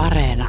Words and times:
Areena. 0.00 0.48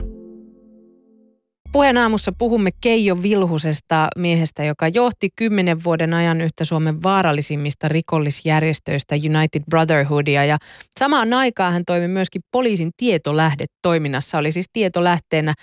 Puheen 1.71 1.97
aamussa 1.97 2.31
puhumme 2.37 2.69
Keijo 2.81 3.23
Vilhusesta, 3.23 4.07
miehestä, 4.17 4.63
joka 4.63 4.87
johti 4.87 5.29
kymmenen 5.35 5.83
vuoden 5.83 6.13
ajan 6.13 6.41
yhtä 6.41 6.65
Suomen 6.65 7.03
vaarallisimmista 7.03 7.87
rikollisjärjestöistä 7.87 9.15
United 9.15 9.61
Brotherhoodia. 9.69 10.45
Ja 10.45 10.57
samaan 10.99 11.33
aikaan 11.33 11.73
hän 11.73 11.83
toimi 11.85 12.07
myöskin 12.07 12.41
poliisin 12.51 12.91
tietolähdetoiminnassa, 12.97 14.37
oli 14.37 14.51
siis 14.51 14.65
tietolähteenä 14.73 15.53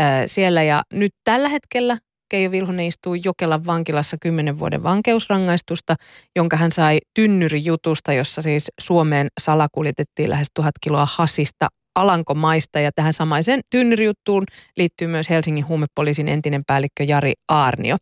äh, 0.00 0.06
siellä. 0.26 0.62
Ja 0.62 0.82
nyt 0.92 1.12
tällä 1.24 1.48
hetkellä 1.48 1.98
Keijo 2.30 2.50
Vilhunen 2.50 2.86
istuu 2.86 3.14
Jokelan 3.14 3.66
vankilassa 3.66 4.16
10 4.20 4.58
vuoden 4.58 4.82
vankeusrangaistusta, 4.82 5.94
jonka 6.36 6.56
hän 6.56 6.72
sai 6.72 6.98
tynnyrijutusta, 7.14 8.12
jossa 8.12 8.42
siis 8.42 8.68
Suomeen 8.80 9.28
salakuljetettiin 9.40 10.30
lähes 10.30 10.48
tuhat 10.54 10.74
kiloa 10.80 11.08
hasista 11.10 11.68
Alankomaista 12.00 12.80
ja 12.80 12.92
tähän 12.92 13.12
samaiseen 13.12 13.60
tynnyrijuttuun 13.70 14.44
liittyy 14.76 15.08
myös 15.08 15.30
Helsingin 15.30 15.68
huumepoliisin 15.68 16.28
entinen 16.28 16.62
päällikkö 16.66 17.04
Jari 17.04 17.32
Aarnio. 17.48 17.96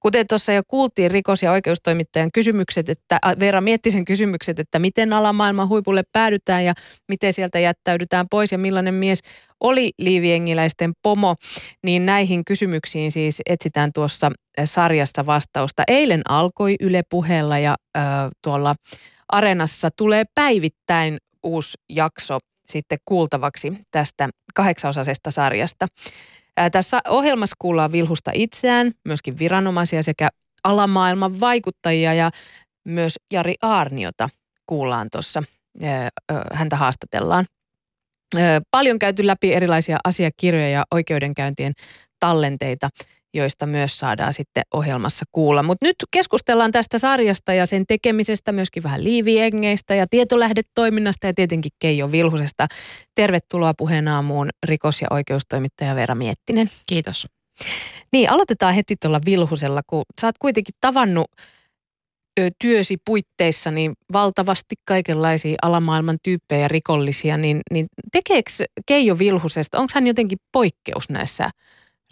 Kuten 0.00 0.26
tuossa 0.26 0.52
jo 0.52 0.62
kuultiin 0.68 1.10
rikos- 1.10 1.42
ja 1.42 1.52
oikeustoimittajan 1.52 2.30
kysymykset, 2.34 2.88
että 2.88 3.18
Veera 3.38 3.60
mietti 3.60 3.90
sen 3.90 4.04
kysymykset, 4.04 4.58
että 4.58 4.78
miten 4.78 5.12
alamaailman 5.12 5.68
huipulle 5.68 6.02
päädytään 6.12 6.64
ja 6.64 6.74
miten 7.08 7.32
sieltä 7.32 7.58
jättäydytään 7.58 8.26
pois 8.30 8.52
ja 8.52 8.58
millainen 8.58 8.94
mies 8.94 9.20
oli 9.60 9.90
liiviengiläisten 9.98 10.92
pomo, 11.02 11.36
niin 11.84 12.06
näihin 12.06 12.44
kysymyksiin 12.44 13.12
siis 13.12 13.42
etsitään 13.48 13.90
tuossa 13.94 14.30
sarjassa 14.64 15.26
vastausta. 15.26 15.82
Eilen 15.88 16.22
alkoi 16.28 16.76
Yle 16.80 17.02
puheella 17.10 17.58
ja 17.58 17.76
äh, 17.96 18.02
tuolla 18.44 18.74
Areenassa 19.28 19.88
tulee 19.96 20.24
päivittäin 20.34 21.18
uusi 21.42 21.78
jakso 21.88 22.38
sitten 22.72 22.98
kuultavaksi 23.04 23.72
tästä 23.90 24.28
kahdeksanosaisesta 24.54 25.30
sarjasta. 25.30 25.86
Tässä 26.72 27.00
ohjelmassa 27.08 27.56
kuullaan 27.58 27.92
Vilhusta 27.92 28.30
itseään, 28.34 28.92
myöskin 29.04 29.38
viranomaisia 29.38 30.02
sekä 30.02 30.28
alamaailman 30.64 31.40
vaikuttajia 31.40 32.14
ja 32.14 32.30
myös 32.84 33.18
Jari 33.32 33.54
Aarniota 33.62 34.28
kuullaan 34.66 35.06
tuossa, 35.12 35.42
häntä 36.52 36.76
haastatellaan. 36.76 37.44
Paljon 38.70 38.98
käyty 38.98 39.26
läpi 39.26 39.54
erilaisia 39.54 39.98
asiakirjoja 40.04 40.68
ja 40.68 40.84
oikeudenkäyntien 40.90 41.72
tallenteita 42.20 42.88
joista 43.34 43.66
myös 43.66 43.98
saadaan 43.98 44.32
sitten 44.32 44.62
ohjelmassa 44.74 45.24
kuulla. 45.32 45.62
Mutta 45.62 45.86
nyt 45.86 45.96
keskustellaan 46.10 46.72
tästä 46.72 46.98
sarjasta 46.98 47.52
ja 47.52 47.66
sen 47.66 47.84
tekemisestä, 47.88 48.52
myöskin 48.52 48.82
vähän 48.82 49.04
liiviengeistä 49.04 49.94
ja 49.94 50.06
tietolähdetoiminnasta 50.10 51.26
ja 51.26 51.34
tietenkin 51.34 51.70
Keijo 51.78 52.12
Vilhusesta. 52.12 52.66
Tervetuloa 53.14 53.72
puheen 53.78 54.08
aamuun 54.08 54.48
rikos- 54.66 55.02
ja 55.02 55.08
oikeustoimittaja 55.10 55.94
Veera 55.94 56.14
Miettinen. 56.14 56.70
Kiitos. 56.86 57.26
Niin, 58.12 58.30
aloitetaan 58.30 58.74
heti 58.74 58.96
tuolla 59.00 59.20
Vilhusella, 59.26 59.80
kun 59.86 60.02
sä 60.20 60.26
oot 60.26 60.38
kuitenkin 60.38 60.74
tavannut 60.80 61.26
ö, 62.40 62.48
työsi 62.60 62.96
puitteissa 63.04 63.70
niin 63.70 63.92
valtavasti 64.12 64.74
kaikenlaisia 64.84 65.56
alamaailman 65.62 66.18
tyyppejä 66.22 66.68
rikollisia, 66.68 67.36
niin, 67.36 67.60
niin 67.70 67.86
tekeekö 68.12 68.50
Keijo 68.86 69.18
Vilhusesta, 69.18 69.78
onko 69.78 69.90
hän 69.94 70.06
jotenkin 70.06 70.38
poikkeus 70.52 71.10
näissä 71.10 71.50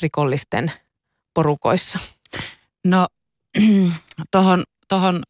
rikollisten 0.03 0.73
porukoissa? 1.37 1.99
No 2.87 3.07
tohon, 4.31 4.63
tohon 4.89 5.23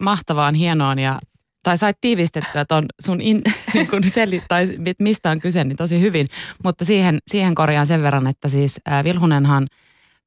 mahtavaan, 0.00 0.54
hienoon 0.54 0.98
ja 0.98 1.18
tai 1.62 1.78
sait 1.78 1.96
tiivistettyä 2.00 2.64
tuon 2.64 2.86
sun 3.02 3.20
in, 3.20 3.42
kun 3.90 4.04
seli, 4.04 4.42
tai 4.48 4.68
mistä 4.98 5.30
on 5.30 5.40
kyse, 5.40 5.64
niin 5.64 5.76
tosi 5.76 6.00
hyvin. 6.00 6.26
Mutta 6.64 6.84
siihen, 6.84 7.18
siihen 7.30 7.54
korjaan 7.54 7.86
sen 7.86 8.02
verran, 8.02 8.26
että 8.26 8.48
siis 8.48 8.80
Vilhunenhan 9.04 9.66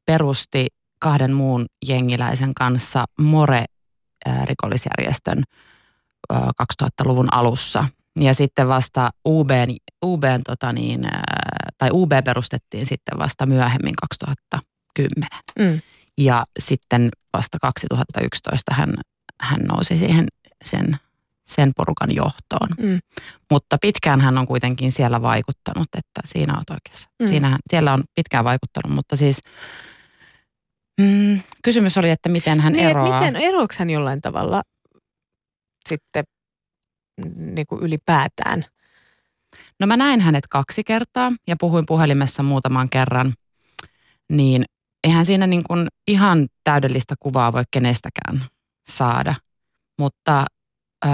perusti 0.06 0.68
kahden 1.00 1.34
muun 1.34 1.66
jengiläisen 1.88 2.54
kanssa 2.54 3.06
More-rikollisjärjestön 3.22 5.44
äh, 6.34 6.42
2000-luvun 6.84 7.34
alussa. 7.34 7.86
Ja 8.20 8.34
sitten 8.34 8.68
vasta 8.68 9.10
UBn, 9.28 9.76
UBn 10.06 10.42
tota 10.46 10.74
niin, 10.74 11.02
tai 11.78 11.90
UB 11.94 12.12
perustettiin 12.26 12.86
sitten 12.86 13.20
vasta 13.20 13.46
myöhemmin 13.46 13.96
2000 14.02 14.60
2010. 14.98 15.30
Mm. 15.60 15.82
Ja 16.18 16.44
sitten 16.60 17.10
vasta 17.38 17.58
2011 17.62 18.74
hän, 18.74 18.94
hän 19.42 19.62
nousi 19.62 19.98
siihen 19.98 20.26
sen, 20.66 20.98
sen 21.48 21.72
porukan 21.78 22.16
johtoon. 22.16 22.70
Mm. 22.80 23.00
Mutta 23.52 23.78
pitkään 23.82 24.22
hän 24.22 24.38
on 24.38 24.48
kuitenkin 24.48 24.92
siellä 24.92 25.22
vaikuttanut, 25.22 25.88
että 25.98 26.22
siinä 26.26 26.54
on 26.54 26.64
oikeassa. 26.70 27.10
Mm. 27.20 27.26
Siinä, 27.26 27.58
siellä 27.70 27.94
on 27.94 28.04
pitkään 28.16 28.46
vaikuttanut, 28.46 28.96
mutta 28.96 29.16
siis 29.16 29.40
mm, 31.02 31.40
kysymys 31.64 31.98
oli, 31.98 32.10
että 32.10 32.30
miten 32.30 32.60
hän 32.60 32.74
niin, 32.74 32.90
eroaa. 32.90 33.20
Miten 33.20 33.36
eroako 33.36 33.74
hän 33.80 33.90
jollain 33.90 34.22
tavalla 34.22 34.64
sitten 35.90 36.24
niin 37.36 37.68
kuin 37.68 37.84
ylipäätään? 37.84 38.64
No 39.80 39.88
mä 39.88 39.98
näin 39.98 40.22
hänet 40.22 40.48
kaksi 40.48 40.84
kertaa 40.84 41.32
ja 41.48 41.56
puhuin 41.60 41.86
puhelimessa 41.86 42.44
muutaman 42.44 42.90
kerran. 42.90 43.34
Niin 44.32 44.66
eihän 45.04 45.26
siinä 45.26 45.48
niin 45.48 45.64
kuin 45.64 45.88
ihan 46.08 46.48
täydellistä 46.64 47.16
kuvaa 47.20 47.54
voi 47.54 47.64
kenestäkään 47.72 48.46
saada. 48.90 49.36
Mutta 50.00 50.46
öö, 51.06 51.12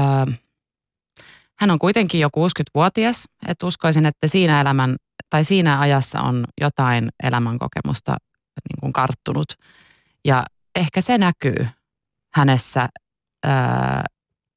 hän 1.59 1.71
on 1.71 1.79
kuitenkin 1.79 2.21
jo 2.21 2.27
60-vuotias, 2.27 3.27
että 3.47 3.65
uskoisin, 3.65 4.05
että 4.05 4.27
siinä 4.27 4.61
elämän 4.61 4.95
tai 5.29 5.45
siinä 5.45 5.79
ajassa 5.79 6.21
on 6.21 6.45
jotain 6.61 7.09
elämänkokemusta 7.23 8.11
niin 8.69 8.79
kuin 8.79 8.93
karttunut. 8.93 9.47
Ja 10.25 10.45
ehkä 10.75 11.01
se 11.01 11.17
näkyy 11.17 11.67
hänessä 12.33 12.89
öö, 13.45 13.51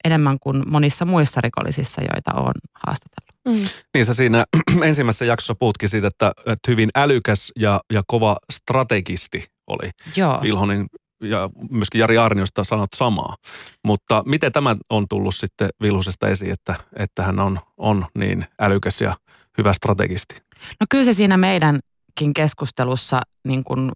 enemmän 0.04 0.36
kuin 0.40 0.62
monissa 0.70 1.04
muissa 1.04 1.40
rikollisissa, 1.40 2.02
joita 2.02 2.34
on 2.34 2.52
haastatellut. 2.74 3.28
Mm. 3.48 3.68
Niin 3.94 4.06
sä 4.06 4.14
siinä 4.14 4.44
ensimmäisessä 4.82 5.24
jaksossa 5.24 5.54
puhutkin 5.54 5.88
siitä, 5.88 6.06
että, 6.06 6.32
että 6.38 6.70
hyvin 6.70 6.88
älykäs 6.96 7.52
ja, 7.58 7.80
ja 7.92 8.02
kova 8.06 8.36
strategisti 8.52 9.44
oli 9.66 9.90
Joo. 10.16 10.38
Vilhonen 10.42 10.86
ja 11.22 11.50
myöskin 11.70 11.98
Jari 11.98 12.18
Arniosta 12.18 12.64
sanot 12.64 12.92
samaa. 12.94 13.36
Mutta 13.84 14.22
miten 14.26 14.52
tämä 14.52 14.76
on 14.90 15.06
tullut 15.08 15.34
sitten 15.34 15.68
Vilhusesta 15.82 16.28
esiin, 16.28 16.52
että, 16.52 16.74
että 16.96 17.22
hän 17.22 17.38
on, 17.38 17.60
on 17.76 18.06
niin 18.14 18.44
älykäs 18.60 19.00
ja 19.00 19.16
hyvä 19.58 19.72
strategisti? 19.72 20.36
No 20.80 20.86
kyllä 20.90 21.04
se 21.04 21.12
siinä 21.12 21.36
meidänkin 21.36 22.34
keskustelussa 22.34 23.20
niin 23.46 23.64
kuin 23.64 23.90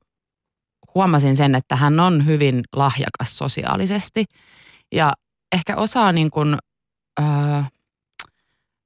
huomasin 0.95 1.37
sen, 1.37 1.55
että 1.55 1.77
hän 1.77 2.01
on 2.01 2.27
hyvin 2.27 2.61
lahjakas 2.77 3.39
sosiaalisesti 3.39 4.25
ja 4.93 5.13
ehkä 5.53 5.77
osaa 5.77 6.13
niin 6.13 6.31
kuin, 6.31 6.57
öö, 7.21 7.27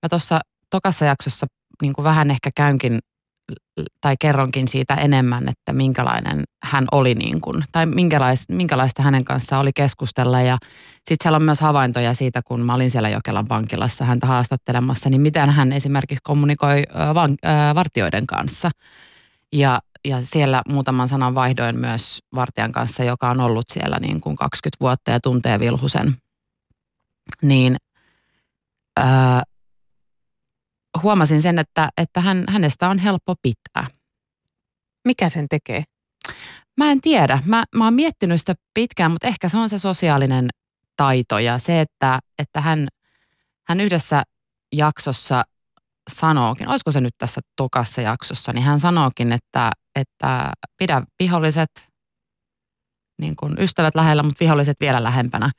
mä 0.03 0.09
tuossa 0.11 0.41
tokassa 0.71 1.05
jaksossa 1.05 1.47
niin 1.83 1.93
kuin 1.93 2.05
vähän 2.05 2.31
ehkä 2.31 2.51
käynkin 2.57 2.99
tai 4.01 4.17
kerronkin 4.21 4.69
siitä 4.69 4.95
enemmän, 4.95 5.49
että 5.49 5.73
minkälainen 5.73 6.45
hän 6.63 6.85
oli 6.93 7.15
niin 7.15 7.41
kuin, 7.41 7.65
tai 7.73 7.87
minkälaista, 7.87 8.53
minkälaista 8.53 9.03
hänen 9.03 9.25
kanssaan 9.25 9.63
oli 9.63 9.71
keskustella. 9.75 10.41
Ja 10.41 10.59
sitten 10.97 11.17
siellä 11.23 11.37
on 11.37 11.43
myös 11.43 11.61
havaintoja 11.61 12.15
siitä, 12.15 12.41
kun 12.43 12.61
mä 12.61 12.75
olin 12.75 12.91
siellä 12.91 13.09
Jokelan 13.09 13.47
vankilassa 13.49 14.05
häntä 14.05 14.27
haastattelemassa, 14.27 15.11
niin 15.11 15.21
miten 15.21 15.51
hän 15.51 15.73
esimerkiksi 15.73 16.23
kommunikoi 16.23 16.83
van, 17.15 17.35
äh, 17.47 17.75
vartioiden 17.75 18.27
kanssa. 18.27 18.71
Ja, 19.53 19.81
ja 20.05 20.19
siellä 20.25 20.63
muutaman 20.69 21.09
sanan 21.09 21.35
vaihdoin 21.35 21.79
myös 21.79 22.19
vartijan 22.35 22.73
kanssa, 22.73 23.05
joka 23.05 23.31
on 23.31 23.41
ollut 23.41 23.65
siellä 23.73 23.99
niin 24.01 24.21
kuin 24.21 24.37
20 24.37 24.77
vuotta 24.81 25.11
ja 25.11 25.21
tuntee 25.21 25.61
Vilhusen. 25.61 26.17
Niin 27.43 27.77
äh, 29.01 29.43
huomasin 31.03 31.43
sen, 31.43 31.59
että, 31.59 31.89
että 31.97 32.21
hän, 32.21 32.45
hänestä 32.49 32.89
on 32.89 32.99
helppo 32.99 33.35
pitää. 33.43 33.87
Mikä 35.05 35.29
sen 35.29 35.47
tekee? 35.49 35.85
Mä 36.77 36.91
en 36.91 37.01
tiedä. 37.01 37.43
Mä, 37.45 37.65
mä 37.75 37.85
oon 37.85 37.95
miettinyt 37.95 38.41
sitä 38.41 38.55
pitkään, 38.75 39.11
mutta 39.11 39.27
ehkä 39.27 39.49
se 39.49 39.59
on 39.59 39.69
se 39.69 39.79
sosiaalinen 39.79 40.49
taito 40.97 41.39
ja 41.39 41.59
se, 41.59 41.81
että, 41.81 42.19
että 42.39 42.61
hän, 42.61 42.89
hän 43.69 43.81
yhdessä 43.81 44.23
jaksossa 44.73 45.45
sanookin, 46.11 46.69
olisiko 46.69 46.93
se 46.93 47.01
nyt 47.01 47.15
tässä 47.19 47.41
tokassa 47.57 48.01
jaksossa, 48.01 48.53
niin 48.53 48.65
hän 48.65 48.81
sanookin, 48.81 49.33
että, 49.33 49.71
että 49.97 50.51
pidä 50.79 51.03
viholliset, 51.19 51.71
niin 53.21 53.37
kuin 53.37 53.53
ystävät 53.59 53.95
lähellä, 53.95 54.23
mutta 54.23 54.41
viholliset 54.41 54.77
vielä 54.81 55.03
lähempänä. 55.03 55.51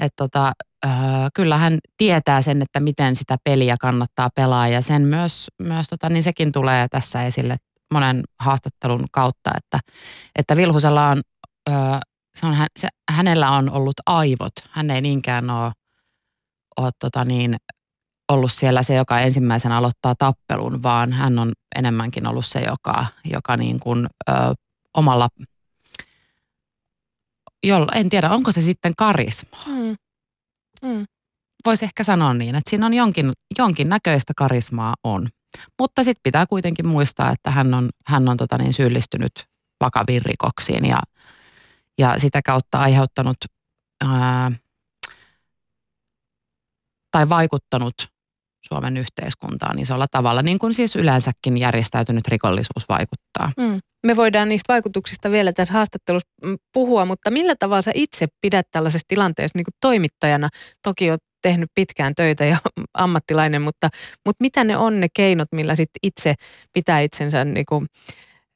Että 0.00 0.16
tota, 0.16 0.52
öö, 0.86 0.92
kyllä 1.34 1.56
hän 1.56 1.78
tietää 1.96 2.42
sen, 2.42 2.62
että 2.62 2.80
miten 2.80 3.16
sitä 3.16 3.36
peliä 3.44 3.76
kannattaa 3.80 4.30
pelaa 4.34 4.68
ja 4.68 4.82
sen 4.82 5.02
myös, 5.02 5.46
myös 5.62 5.88
tota, 5.88 6.08
niin 6.08 6.22
sekin 6.22 6.52
tulee 6.52 6.88
tässä 6.88 7.22
esille 7.22 7.56
monen 7.92 8.22
haastattelun 8.40 9.04
kautta, 9.12 9.50
että, 9.56 9.78
että 10.38 10.56
Vilhusella 10.56 11.08
on, 11.08 11.20
öö, 11.68 11.74
se 12.34 12.46
on 12.46 12.56
se, 12.78 12.88
hänellä 13.12 13.50
on 13.50 13.70
ollut 13.70 13.96
aivot. 14.06 14.52
Hän 14.70 14.90
ei 14.90 15.00
niinkään 15.00 15.50
ole, 15.50 15.72
ole 16.76 16.90
tota 16.98 17.24
niin, 17.24 17.56
ollut 18.32 18.52
siellä 18.52 18.82
se, 18.82 18.94
joka 18.94 19.20
ensimmäisenä 19.20 19.76
aloittaa 19.76 20.14
tappelun, 20.18 20.82
vaan 20.82 21.12
hän 21.12 21.38
on 21.38 21.52
enemmänkin 21.76 22.28
ollut 22.28 22.46
se, 22.46 22.60
joka, 22.60 23.06
joka 23.24 23.56
niin 23.56 23.80
kuin, 23.80 24.06
ö, 24.28 24.32
omalla, 24.96 25.28
jolla, 27.64 27.92
en 27.94 28.10
tiedä, 28.10 28.30
onko 28.30 28.52
se 28.52 28.60
sitten 28.60 28.92
karisma. 28.96 29.58
Mm. 29.66 29.96
Mm. 30.82 31.06
Voisi 31.64 31.84
ehkä 31.84 32.04
sanoa 32.04 32.34
niin, 32.34 32.54
että 32.54 32.70
siinä 32.70 32.86
on 32.86 32.94
jonkin, 32.94 33.32
jonkin 33.58 33.88
näköistä 33.88 34.32
karismaa 34.36 34.94
on. 35.04 35.28
Mutta 35.78 36.04
sitten 36.04 36.22
pitää 36.22 36.46
kuitenkin 36.46 36.88
muistaa, 36.88 37.30
että 37.30 37.50
hän 37.50 37.74
on, 37.74 37.88
hän 38.06 38.28
on 38.28 38.36
tota 38.36 38.58
niin, 38.58 38.72
syyllistynyt 38.72 39.32
vakaviin 39.80 40.22
rikoksiin 40.24 40.84
ja, 40.84 41.00
ja 41.98 42.18
sitä 42.18 42.40
kautta 42.44 42.80
aiheuttanut 42.80 43.36
ää, 44.04 44.50
tai 47.10 47.28
vaikuttanut 47.28 47.94
Suomen 48.72 48.96
yhteiskuntaan 48.96 49.78
isolla 49.78 50.06
tavalla, 50.10 50.42
niin 50.42 50.58
kuin 50.58 50.74
siis 50.74 50.96
yleensäkin 50.96 51.58
järjestäytynyt 51.58 52.28
rikollisuus 52.28 52.84
vaikuttaa. 52.88 53.52
Mm. 53.56 53.80
Me 54.06 54.16
voidaan 54.16 54.48
niistä 54.48 54.72
vaikutuksista 54.72 55.30
vielä 55.30 55.52
tässä 55.52 55.74
haastattelussa 55.74 56.28
mm, 56.44 56.56
puhua, 56.72 57.04
mutta 57.04 57.30
millä 57.30 57.54
tavalla 57.58 57.82
sä 57.82 57.90
itse 57.94 58.26
pidät 58.40 58.66
tällaisessa 58.70 59.04
tilanteessa 59.08 59.58
niin 59.58 59.64
kuin 59.64 59.74
toimittajana? 59.80 60.48
Toki 60.82 61.10
olet 61.10 61.20
tehnyt 61.42 61.70
pitkään 61.74 62.14
töitä 62.14 62.44
ja 62.44 62.56
ammattilainen, 62.94 63.62
mutta, 63.62 63.88
mutta 64.26 64.42
mitä 64.42 64.64
ne 64.64 64.76
on 64.76 65.00
ne 65.00 65.06
keinot, 65.16 65.48
millä 65.52 65.74
sit 65.74 65.90
itse 66.02 66.34
pitää 66.72 67.00
itsensä 67.00 67.44
niin 67.44 67.66
kuin, 67.66 67.86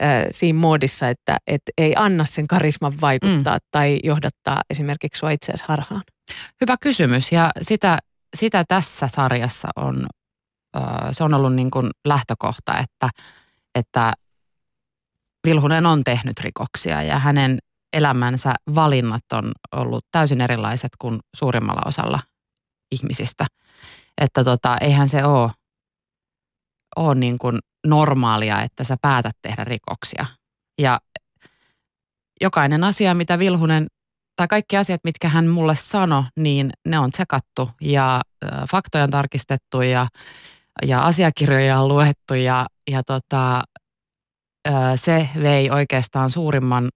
äh, 0.03 0.25
siinä 0.31 0.59
muodissa, 0.59 1.09
että 1.09 1.37
et 1.47 1.63
ei 1.79 1.95
anna 1.97 2.25
sen 2.25 2.47
karisman 2.47 2.93
vaikuttaa 3.01 3.57
mm. 3.57 3.67
tai 3.71 4.01
johdattaa 4.05 4.63
esimerkiksi 4.71 5.19
sua 5.19 5.31
itseäsi 5.31 5.65
harhaan? 5.69 6.03
Hyvä 6.61 6.77
kysymys 6.81 7.33
ja 7.33 7.51
sitä 7.63 7.99
sitä 8.35 8.65
tässä 8.69 9.09
sarjassa 9.09 9.69
on, 9.77 10.07
se 11.13 11.25
on 11.25 11.35
ollut 11.35 11.55
niin 11.55 11.71
kuin 11.71 11.91
lähtökohta, 12.05 12.79
että, 12.79 13.11
että 13.75 14.13
Vilhunen 15.47 15.87
on 15.87 16.05
tehnyt 16.05 16.41
rikoksia 16.41 17.03
ja 17.03 17.19
hänen 17.19 17.59
elämänsä 17.93 18.55
valinnat 18.75 19.33
on 19.33 19.53
ollut 19.73 20.05
täysin 20.11 20.41
erilaiset 20.41 20.91
kuin 20.99 21.21
suurimmalla 21.37 21.83
osalla 21.87 22.21
ihmisistä. 22.93 23.47
Että 24.21 24.45
tota, 24.45 24.77
eihän 24.81 25.09
se 25.09 25.25
ole, 25.25 25.51
ole 26.97 27.15
niin 27.15 27.39
kuin 27.39 27.59
normaalia, 27.87 28.63
että 28.63 28.85
sä 28.85 28.97
päätät 29.03 29.37
tehdä 29.43 29.65
rikoksia. 29.65 30.27
Ja 30.81 31.01
jokainen 32.41 32.85
asia, 32.85 33.15
mitä 33.15 33.39
Vilhunen 33.39 33.87
tai 34.37 34.49
kaikki 34.49 34.77
asiat, 34.77 35.01
mitkä 35.05 35.29
hän 35.29 35.47
mulle 35.47 35.75
sanoi, 35.75 36.23
niin 36.37 36.71
ne 36.87 36.99
on 36.99 37.11
tsekattu 37.11 37.71
ja 37.81 38.21
faktoja 38.71 39.05
on 39.05 39.11
tarkistettu 39.11 39.83
ja, 39.83 40.07
ja 40.87 41.03
asiakirjoja 41.03 41.81
on 41.81 41.89
luettu 41.89 42.35
ja, 42.35 42.67
ja 42.91 43.03
tota, 43.03 43.63
se 44.97 45.29
vei 45.43 45.71
oikeastaan 45.71 46.31
suurimman 46.31 46.89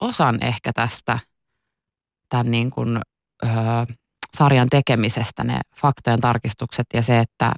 osan 0.00 0.38
ehkä 0.44 0.72
tästä 0.72 1.18
tämän 2.28 2.50
niin 2.50 2.70
kuin, 2.70 3.00
äh, 3.46 3.86
sarjan 4.36 4.68
tekemisestä, 4.68 5.44
ne 5.44 5.60
faktojen 5.76 6.20
tarkistukset 6.20 6.86
ja 6.94 7.02
se, 7.02 7.18
että 7.18 7.52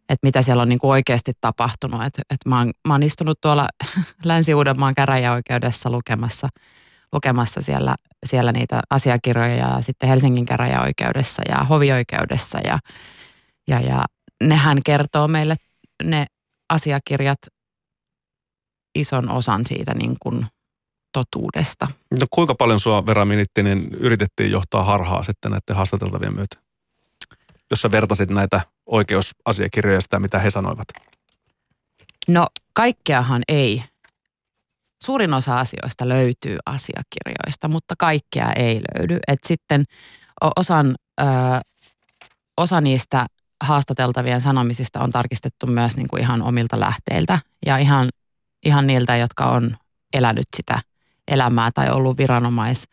että 0.00 0.26
mitä 0.26 0.42
siellä 0.42 0.62
on 0.62 0.68
niin 0.68 0.78
kuin 0.78 0.90
oikeasti 0.90 1.32
tapahtunut. 1.40 2.02
Et, 2.02 2.18
et 2.18 2.38
mä, 2.46 2.58
oon, 2.58 2.70
mä 2.88 2.94
oon 2.94 3.02
istunut 3.02 3.40
tuolla 3.40 3.68
Länsi-Uudenmaan 4.24 4.94
käräjäoikeudessa 4.94 5.90
lukemassa– 5.90 6.48
lukemassa 7.12 7.62
siellä, 7.62 7.94
siellä 8.26 8.52
niitä 8.52 8.80
asiakirjoja 8.90 9.56
ja 9.56 9.78
sitten 9.80 10.08
Helsingin 10.08 10.46
käräjäoikeudessa 10.46 11.42
ja 11.48 11.64
hovioikeudessa 11.64 12.58
ja, 12.58 12.78
ja, 13.68 13.80
ja 13.80 14.04
nehän 14.44 14.78
kertoo 14.84 15.28
meille 15.28 15.56
ne 16.02 16.26
asiakirjat 16.68 17.38
ison 18.94 19.30
osan 19.30 19.66
siitä 19.66 19.94
niin 19.94 20.16
kuin 20.22 20.46
totuudesta. 21.12 21.88
No 22.20 22.26
kuinka 22.30 22.54
paljon 22.54 22.80
sua 22.80 23.06
Vera 23.06 23.24
Minittinen 23.24 23.88
yritettiin 23.92 24.50
johtaa 24.50 24.84
harhaa 24.84 25.22
sitten 25.22 25.50
näiden 25.50 25.76
haastateltavien 25.76 26.34
myötä? 26.34 26.56
Jos 27.70 27.82
sä 27.82 27.90
vertasit 27.90 28.30
näitä 28.30 28.60
oikeusasiakirjoja 28.86 30.00
sitä, 30.00 30.20
mitä 30.20 30.38
he 30.38 30.50
sanoivat. 30.50 30.88
No 32.28 32.46
kaikkeahan 32.72 33.42
ei 33.48 33.84
suurin 35.04 35.34
osa 35.34 35.56
asioista 35.58 36.08
löytyy 36.08 36.58
asiakirjoista, 36.66 37.68
mutta 37.68 37.94
kaikkea 37.98 38.52
ei 38.52 38.80
löydy. 38.94 39.18
Et 39.28 39.38
sitten 39.46 39.84
osan, 40.56 40.94
ö, 41.20 41.24
osa 42.56 42.80
niistä 42.80 43.26
haastateltavien 43.64 44.40
sanomisista 44.40 45.00
on 45.00 45.10
tarkistettu 45.10 45.66
myös 45.66 45.96
niin 45.96 46.08
kuin 46.08 46.22
ihan 46.22 46.42
omilta 46.42 46.80
lähteiltä 46.80 47.38
ja 47.66 47.78
ihan, 47.78 48.08
ihan 48.64 48.86
niiltä, 48.86 49.16
jotka 49.16 49.50
on 49.50 49.76
elänyt 50.12 50.46
sitä 50.56 50.80
elämää 51.28 51.70
tai 51.74 51.90
ollut 51.90 52.18
viranomais, 52.18 52.84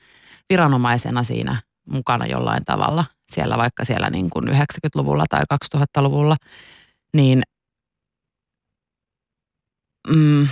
viranomaisena 0.49 1.23
siinä 1.23 1.61
mukana 1.89 2.25
jollain 2.25 2.65
tavalla 2.65 3.05
siellä 3.29 3.57
vaikka 3.57 3.85
siellä 3.85 4.09
niin 4.09 4.29
kuin 4.29 4.47
90-luvulla 4.47 5.25
tai 5.29 5.41
2000-luvulla, 5.75 6.35
niin 7.13 7.41
mm, 10.15 10.47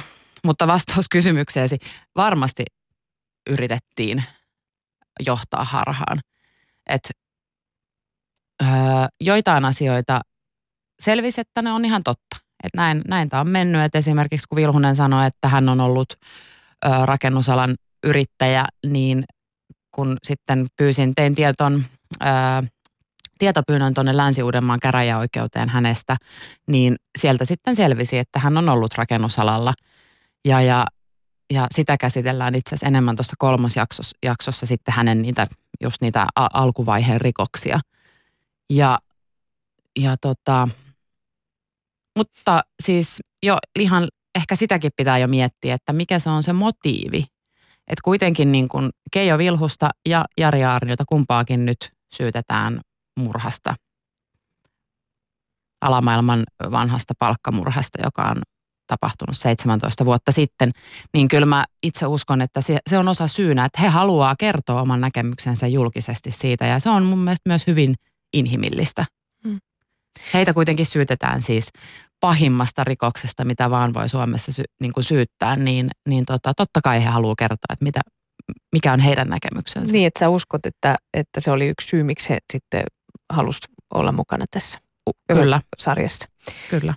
mutta 0.46 0.68
vastaus 0.68 1.06
kysymykseesi 1.10 1.78
varmasti 2.16 2.64
yritettiin 3.50 4.24
johtaa 5.26 5.64
harhaan. 5.64 6.20
Et, 6.90 7.10
öö, 8.64 8.70
joitain 9.22 9.66
asioita 9.66 10.22
selvisi, 11.00 11.42
että 11.42 11.62
ne 11.62 11.72
on 11.72 11.86
ihan 11.86 12.04
totta. 12.04 12.38
Et 12.64 12.70
näin, 12.76 13.02
näin 13.08 13.30
tämä 13.30 13.42
on 13.42 13.48
mennyt. 13.48 13.82
Et 13.82 13.96
esimerkiksi 13.96 14.48
kun 14.50 14.56
Vilhunen 14.56 14.96
sanoi, 14.96 15.28
että 15.28 15.48
hän 15.48 15.70
on 15.70 15.82
ollut 15.82 16.14
ö, 16.86 16.90
rakennusalan 17.06 17.76
yrittäjä, 18.04 18.66
niin 18.88 19.24
kun 19.92 20.18
sitten 20.24 20.66
pyysin, 20.78 21.16
tein 21.16 21.36
tieton, 21.36 21.84
ö, 22.24 22.28
tietopyynnön 23.38 23.94
tuonne 23.94 24.18
Länsi-Uudenmaan 24.18 24.80
käräjäoikeuteen 24.80 25.70
hänestä, 25.70 26.18
niin 26.70 26.96
sieltä 27.18 27.46
sitten 27.46 27.76
selvisi, 27.76 28.18
että 28.18 28.40
hän 28.40 28.58
on 28.58 28.70
ollut 28.70 28.94
rakennusalalla– 28.94 29.74
ja, 30.46 30.62
ja, 30.62 30.86
ja 31.54 31.68
sitä 31.74 31.98
käsitellään 31.98 32.56
itse 32.56 32.70
asiassa 32.70 32.88
enemmän 32.88 33.16
tuossa 33.16 33.36
kolmosjaksossa 33.40 34.18
jaksossa 34.24 34.66
sitten 34.66 34.94
hänen 34.94 35.22
niitä, 35.22 35.46
just 35.82 36.02
niitä 36.02 36.28
alkuvaiheen 36.36 37.22
rikoksia. 37.22 37.80
Ja, 38.70 39.00
ja 40.00 40.18
tota, 40.18 40.68
mutta 42.18 42.62
siis 42.84 43.22
jo 43.44 43.58
ihan 43.80 44.08
ehkä 44.36 44.56
sitäkin 44.56 44.92
pitää 44.96 45.18
jo 45.18 45.28
miettiä, 45.28 45.76
että 45.76 45.94
mikä 45.94 46.20
se 46.20 46.30
on 46.30 46.44
se 46.44 46.54
motiivi. 46.54 47.26
Että 47.88 48.02
kuitenkin 48.04 48.52
niin 48.52 48.68
kuin 48.68 48.90
Keijo 49.12 49.38
Vilhusta 49.38 49.90
ja 50.06 50.26
Jari 50.38 50.64
Aarniota 50.64 51.04
kumpaakin 51.08 51.66
nyt 51.66 51.92
syytetään 52.16 52.82
murhasta. 53.20 53.76
Alamaailman 55.82 56.44
vanhasta 56.72 57.14
palkkamurhasta, 57.20 58.00
joka 58.04 58.24
on 58.24 58.42
tapahtunut 58.88 59.38
17 59.38 60.06
vuotta 60.06 60.32
sitten, 60.32 60.72
niin 61.14 61.28
kyllä 61.28 61.46
mä 61.46 61.66
itse 61.84 62.08
uskon, 62.08 62.42
että 62.42 62.62
se, 62.62 62.98
on 62.98 63.08
osa 63.08 63.28
syynä, 63.28 63.66
että 63.66 63.82
he 63.82 63.88
haluaa 63.88 64.36
kertoa 64.40 64.82
oman 64.82 65.02
näkemyksensä 65.02 65.68
julkisesti 65.68 66.32
siitä 66.32 66.66
ja 66.66 66.80
se 66.80 66.90
on 66.90 67.04
mun 67.04 67.20
mielestä 67.20 67.50
myös 67.50 67.68
hyvin 67.68 67.96
inhimillistä. 68.34 69.06
Hmm. 69.44 69.60
Heitä 70.34 70.54
kuitenkin 70.54 70.86
syytetään 70.86 71.42
siis 71.42 71.70
pahimmasta 72.20 72.84
rikoksesta, 72.84 73.46
mitä 73.46 73.70
vaan 73.70 73.94
voi 73.94 74.10
Suomessa 74.10 74.54
sy, 74.54 74.64
niin 74.82 74.94
kuin 74.94 75.04
syyttää, 75.04 75.56
niin, 75.56 75.90
niin 76.08 76.26
tota, 76.26 76.54
totta 76.54 76.80
kai 76.84 77.04
he 77.04 77.10
haluaa 77.10 77.36
kertoa, 77.38 77.74
että 77.74 77.84
mitä, 77.84 78.02
mikä 78.72 78.94
on 78.94 79.00
heidän 79.00 79.28
näkemyksensä. 79.28 79.94
Niin, 79.94 80.08
että 80.08 80.20
sä 80.20 80.30
uskot, 80.30 80.66
että, 80.66 80.96
että 81.14 81.40
se 81.40 81.52
oli 81.52 81.68
yksi 81.68 81.88
syy, 81.88 82.04
miksi 82.04 82.30
he 82.30 82.38
sitten 82.54 82.84
halusivat 83.34 83.70
olla 83.94 84.12
mukana 84.12 84.46
tässä 84.52 84.80
Kyllä. 85.28 85.62
sarjassa. 85.78 86.30
Kyllä. 86.70 86.94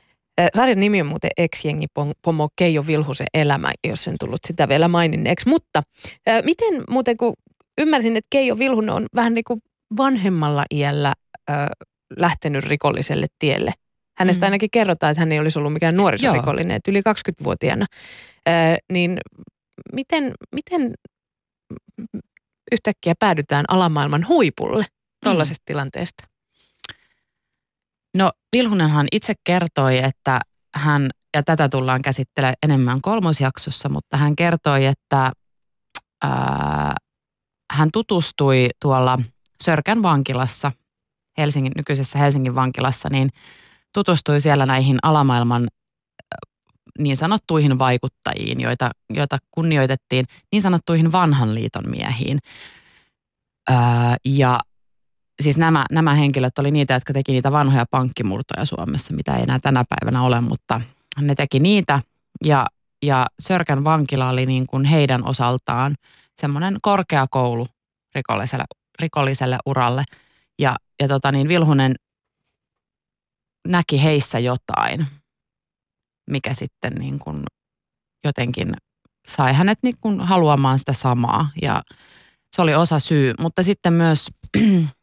Sarjan 0.57 0.80
nimi 0.80 1.00
on 1.00 1.07
muuten 1.07 1.30
ex-jengi 1.37 1.87
Pomo 2.23 2.49
Keijo 2.57 2.87
Vilhusen 2.87 3.26
elämä, 3.35 3.73
jos 3.88 4.09
en 4.09 4.14
tullut 4.21 4.40
sitä 4.47 4.68
vielä 4.68 4.88
maininneeksi. 4.88 5.49
Mutta 5.49 5.83
miten 6.45 6.85
muuten, 6.90 7.16
kun 7.16 7.35
ymmärsin, 7.78 8.16
että 8.16 8.28
Keijo 8.30 8.59
Vilhunen 8.59 8.90
on 8.90 9.07
vähän 9.14 9.35
niin 9.35 9.45
kuin 9.45 9.61
vanhemmalla 9.97 10.64
iällä 10.75 11.12
lähtenyt 12.16 12.64
rikolliselle 12.64 13.26
tielle. 13.38 13.73
Hänestä 14.18 14.47
mm. 14.47 14.47
ainakin 14.47 14.71
kerrotaan, 14.71 15.11
että 15.11 15.21
hän 15.21 15.33
ei 15.33 15.38
olisi 15.38 15.59
ollut 15.59 15.73
mikään 15.73 15.97
nuorisorikollinen, 15.97 16.76
että 16.76 16.90
yli 16.90 17.00
20-vuotiaana. 17.00 17.87
niin 18.92 19.18
miten, 19.92 20.33
miten 20.54 20.95
yhtäkkiä 22.73 23.14
päädytään 23.18 23.64
alamaailman 23.68 24.28
huipulle 24.28 24.85
tuollaisesta 25.25 25.62
mm. 25.62 25.66
tilanteesta? 25.66 26.28
No 28.18 28.30
Vilhunenhan 28.56 29.06
itse 29.12 29.34
kertoi, 29.44 29.98
että 29.98 30.40
hän, 30.75 31.10
ja 31.37 31.42
tätä 31.42 31.68
tullaan 31.68 32.02
käsittelemään 32.02 32.54
enemmän 32.62 33.00
kolmosjaksossa, 33.00 33.88
mutta 33.88 34.16
hän 34.16 34.37
kertoi, 34.37 34.87
että 34.87 35.32
ää, 36.22 36.94
hän 37.72 37.88
tutustui 37.92 38.68
tuolla 38.82 39.18
Sörkän 39.64 40.02
vankilassa 40.02 40.72
Helsingin, 41.38 41.72
nykyisessä 41.76 42.18
Helsingin 42.18 42.54
vankilassa, 42.54 43.08
niin 43.12 43.28
tutustui 43.94 44.40
siellä 44.40 44.66
näihin 44.66 44.98
alamaailman 45.02 45.68
niin 46.98 47.16
sanottuihin 47.16 47.78
vaikuttajiin, 47.78 48.60
joita, 48.60 48.90
joita 49.10 49.38
kunnioitettiin, 49.50 50.25
niin 50.52 50.62
sanottuihin 50.62 51.12
vanhan 51.12 51.54
liiton 51.54 51.90
miehiin. 51.90 52.38
Öö, 53.70 53.76
ja 54.25 54.60
siis 55.42 55.57
nämä, 55.57 55.87
nämä 55.90 56.14
henkilöt 56.14 56.59
oli 56.59 56.71
niitä, 56.71 56.95
jotka 56.95 57.12
teki 57.12 57.33
niitä 57.33 57.52
vanhoja 57.52 57.85
pankkimurtoja 57.90 58.64
Suomessa, 58.64 59.14
mitä 59.14 59.37
ei 59.37 59.42
enää 59.42 59.59
tänä 59.62 59.85
päivänä 59.88 60.23
ole, 60.23 60.40
mutta 60.40 60.80
ne 61.21 61.35
teki 61.35 61.61
niitä. 61.61 62.00
Ja, 62.45 62.66
ja 63.02 63.26
Sörkän 63.42 63.85
vankila 63.85 64.28
oli 64.28 64.47
niin 64.47 64.66
kuin 64.66 64.85
heidän 64.85 65.26
osaltaan 65.26 65.95
semmoinen 66.40 66.78
korkeakoulu 66.83 67.66
rikolliselle, 68.14 68.64
rikolliselle 69.02 69.59
uralle. 69.66 70.04
Ja, 70.59 70.76
ja 71.00 71.09
tota 71.09 71.33
niin, 71.33 71.49
Vilhunen 71.49 71.95
näki 73.68 74.02
heissä 74.02 74.38
jotain, 74.38 75.07
mikä 76.30 76.54
sitten 76.54 76.92
niin 76.92 77.18
kuin 77.18 77.38
jotenkin 78.25 78.75
sai 79.28 79.54
hänet 79.54 79.78
niin 79.83 79.95
kuin 80.00 80.21
haluamaan 80.21 80.78
sitä 80.78 80.92
samaa. 80.92 81.49
Ja 81.62 81.83
se 82.57 82.62
oli 82.62 82.75
osa 82.75 82.99
syy, 82.99 83.35
mutta 83.38 83.62
sitten 83.62 83.92
myös 83.92 84.28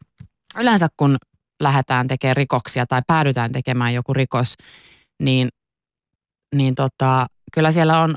yleensä 0.60 0.88
kun 0.98 1.18
lähdetään 1.60 2.08
tekemään 2.08 2.36
rikoksia 2.36 2.86
tai 2.86 3.02
päädytään 3.08 3.52
tekemään 3.52 3.94
joku 3.94 4.14
rikos, 4.14 4.54
niin, 5.22 5.50
niin 6.56 6.76
tota, 6.76 7.26
kyllä 7.54 7.72
siellä 7.72 8.02
on 8.02 8.16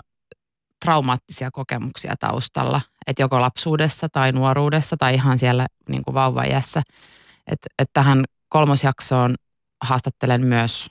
traumaattisia 0.85 1.51
kokemuksia 1.51 2.15
taustalla, 2.21 2.81
että 3.07 3.23
joko 3.23 3.41
lapsuudessa 3.41 4.09
tai 4.13 4.33
nuoruudessa 4.33 4.97
tai 4.97 5.15
ihan 5.15 5.39
siellä 5.39 5.67
niin 5.89 6.05
kuin 6.05 6.15
vauvajässä. 6.15 6.83
Että 7.47 7.67
et 7.79 7.91
tähän 7.93 8.25
kolmosjaksoon 8.49 9.35
haastattelen 9.85 10.47
myös 10.47 10.91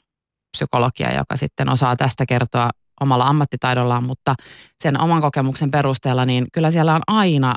psykologia, 0.57 1.13
joka 1.13 1.35
sitten 1.35 1.69
osaa 1.69 1.95
tästä 1.95 2.25
kertoa 2.25 2.69
omalla 3.01 3.27
ammattitaidollaan, 3.27 4.03
mutta 4.03 4.35
sen 4.83 5.01
oman 5.01 5.21
kokemuksen 5.21 5.71
perusteella, 5.71 6.25
niin 6.25 6.47
kyllä 6.53 6.71
siellä 6.71 6.95
on 6.95 7.01
aina, 7.07 7.53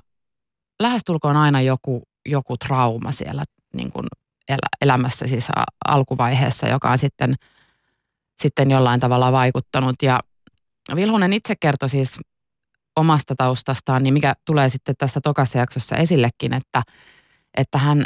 lähestulkoon 0.82 1.36
aina 1.36 1.60
joku, 1.60 2.02
joku 2.28 2.56
trauma 2.56 3.12
siellä 3.12 3.44
niin 3.74 3.92
kuin 3.92 4.06
elämässä 4.80 5.26
siis 5.26 5.48
alkuvaiheessa, 5.88 6.68
joka 6.68 6.90
on 6.90 6.98
sitten, 6.98 7.34
sitten 8.42 8.70
jollain 8.70 9.00
tavalla 9.00 9.32
vaikuttanut. 9.32 9.96
Ja 10.02 10.20
Vilhunen 10.96 11.32
itse 11.32 11.54
kertoi 11.60 11.88
siis 11.88 12.20
omasta 12.96 13.34
taustastaan, 13.36 14.02
niin 14.02 14.14
mikä 14.14 14.34
tulee 14.44 14.68
sitten 14.68 14.94
tässä 14.98 15.20
tokassa 15.20 15.58
jaksossa 15.58 15.96
esillekin, 15.96 16.52
että, 16.52 16.82
että 17.56 17.78
hän, 17.78 18.04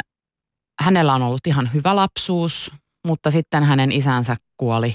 hänellä 0.79 1.13
on 1.13 1.21
ollut 1.21 1.47
ihan 1.47 1.69
hyvä 1.73 1.95
lapsuus, 1.95 2.71
mutta 3.07 3.31
sitten 3.31 3.63
hänen 3.63 3.91
isänsä 3.91 4.35
kuoli 4.57 4.93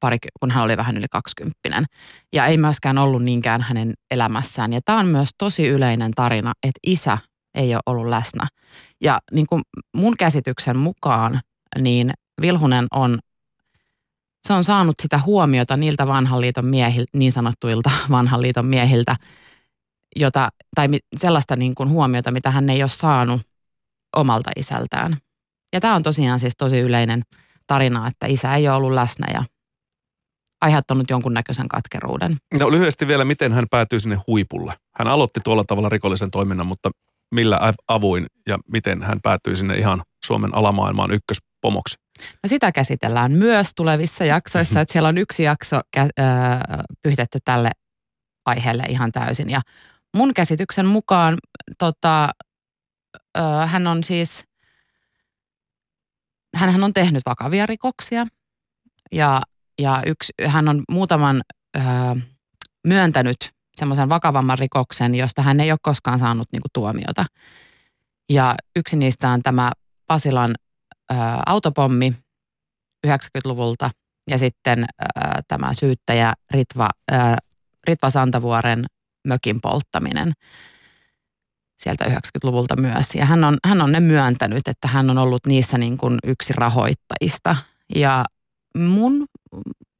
pari, 0.00 0.16
kun 0.40 0.50
hän 0.50 0.64
oli 0.64 0.76
vähän 0.76 0.96
yli 0.96 1.06
kaksikymppinen. 1.10 1.84
Ja 2.32 2.46
ei 2.46 2.56
myöskään 2.56 2.98
ollut 2.98 3.22
niinkään 3.22 3.60
hänen 3.60 3.94
elämässään. 4.10 4.72
Ja 4.72 4.80
tämä 4.84 4.98
on 4.98 5.06
myös 5.06 5.28
tosi 5.38 5.66
yleinen 5.66 6.10
tarina, 6.10 6.52
että 6.62 6.80
isä 6.86 7.18
ei 7.54 7.74
ole 7.74 7.82
ollut 7.86 8.08
läsnä. 8.08 8.46
Ja 9.00 9.20
niin 9.32 9.46
kuin 9.46 9.62
mun 9.94 10.14
käsityksen 10.18 10.76
mukaan, 10.76 11.40
niin 11.80 12.12
Vilhunen 12.40 12.86
on, 12.90 13.18
se 14.46 14.52
on 14.52 14.64
saanut 14.64 14.94
sitä 15.02 15.18
huomiota 15.18 15.76
niiltä 15.76 16.06
vanhan 16.06 16.40
liiton 16.40 16.66
miehiltä, 16.66 17.10
niin 17.18 17.32
sanottuilta 17.32 17.90
vanhan 18.10 18.42
liiton 18.42 18.66
miehiltä, 18.66 19.16
jota, 20.16 20.48
tai 20.74 20.88
sellaista 21.16 21.56
niin 21.56 21.74
kuin 21.74 21.88
huomiota, 21.88 22.30
mitä 22.30 22.50
hän 22.50 22.70
ei 22.70 22.82
ole 22.82 22.88
saanut 22.88 23.40
omalta 24.16 24.50
isältään. 24.56 25.16
Ja 25.72 25.80
tämä 25.80 25.94
on 25.94 26.02
tosiaan 26.02 26.40
siis 26.40 26.56
tosi 26.58 26.78
yleinen 26.78 27.22
tarina, 27.66 28.08
että 28.08 28.26
isä 28.26 28.54
ei 28.54 28.68
ole 28.68 28.76
ollut 28.76 28.92
läsnä 28.92 29.26
ja 29.34 29.42
aiheuttanut 30.60 31.10
jonkunnäköisen 31.10 31.68
katkeruuden. 31.68 32.36
No 32.60 32.70
lyhyesti 32.70 33.06
vielä, 33.08 33.24
miten 33.24 33.52
hän 33.52 33.66
päätyi 33.70 34.00
sinne 34.00 34.18
huipulle? 34.26 34.74
Hän 34.96 35.08
aloitti 35.08 35.40
tuolla 35.44 35.64
tavalla 35.64 35.88
rikollisen 35.88 36.30
toiminnan, 36.30 36.66
mutta 36.66 36.90
millä 37.32 37.72
avuin 37.88 38.26
ja 38.48 38.58
miten 38.68 39.02
hän 39.02 39.20
päätyi 39.22 39.56
sinne 39.56 39.78
ihan 39.78 40.02
Suomen 40.24 40.54
alamaailmaan 40.54 41.10
ykköspomoksi? 41.10 41.96
No 42.42 42.46
sitä 42.46 42.72
käsitellään 42.72 43.32
myös 43.32 43.70
tulevissa 43.76 44.24
jaksoissa, 44.24 44.74
mm-hmm. 44.74 44.82
että 44.82 44.92
siellä 44.92 45.08
on 45.08 45.18
yksi 45.18 45.42
jakso 45.42 45.80
kä- 45.96 46.22
pyhitetty 47.02 47.38
tälle 47.44 47.70
aiheelle 48.46 48.82
ihan 48.88 49.12
täysin. 49.12 49.50
Ja 49.50 49.60
mun 50.16 50.34
käsityksen 50.34 50.86
mukaan 50.86 51.38
tota, 51.78 52.28
hän 53.66 53.86
on 53.86 54.04
siis, 54.04 54.44
hän 56.56 56.84
on 56.84 56.92
tehnyt 56.92 57.22
vakavia 57.26 57.66
rikoksia 57.66 58.26
ja, 59.12 59.42
ja 59.80 60.02
yksi, 60.06 60.32
hän 60.46 60.68
on 60.68 60.82
muutaman 60.90 61.42
myöntänyt 62.86 63.36
semmoisen 63.82 64.08
vakavamman 64.08 64.58
rikoksen, 64.58 65.14
josta 65.14 65.42
hän 65.42 65.60
ei 65.60 65.72
ole 65.72 65.78
koskaan 65.82 66.18
saanut 66.18 66.48
niin 66.52 66.62
kuin, 66.62 66.70
tuomiota. 66.72 67.24
Ja 68.28 68.54
yksi 68.76 68.96
niistä 68.96 69.30
on 69.30 69.42
tämä 69.42 69.72
Pasilan 70.06 70.54
ö, 71.12 71.14
autopommi 71.46 72.12
90-luvulta 73.06 73.90
ja 74.30 74.38
sitten 74.38 74.84
ö, 74.84 75.08
tämä 75.48 75.74
syyttäjä 75.74 76.32
Ritva, 76.50 76.88
ö, 77.12 77.14
Ritva 77.86 78.10
Santavuoren 78.10 78.84
mökin 79.28 79.60
polttaminen 79.62 80.32
sieltä 81.82 82.04
90-luvulta 82.04 82.76
myös. 82.80 83.14
Ja 83.14 83.24
hän 83.24 83.44
on, 83.44 83.56
hän 83.64 83.82
on 83.82 83.92
ne 83.92 84.00
myöntänyt, 84.00 84.68
että 84.68 84.88
hän 84.88 85.10
on 85.10 85.18
ollut 85.18 85.46
niissä 85.46 85.78
niin 85.78 85.98
kuin 85.98 86.18
yksi 86.26 86.52
rahoittajista. 86.56 87.56
Ja 87.94 88.24
mun 88.78 89.26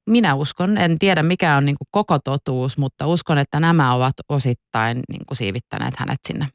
minä 0.06 0.35
uskon, 0.35 0.78
en 0.78 0.99
tiedä 0.99 1.23
mikä 1.23 1.56
on 1.56 1.64
niin 1.64 1.76
kuin 1.78 1.88
koko 1.90 2.18
totuus, 2.18 2.78
mutta 2.78 3.06
uskon, 3.06 3.38
että 3.38 3.61
nämä 3.61 3.94
ovat 3.94 4.14
osittain 4.28 5.00
niin 5.09 5.26
kuin 5.26 5.37
siivittäneet 5.37 5.94
hänet 5.99 6.21
sinne 6.28 6.49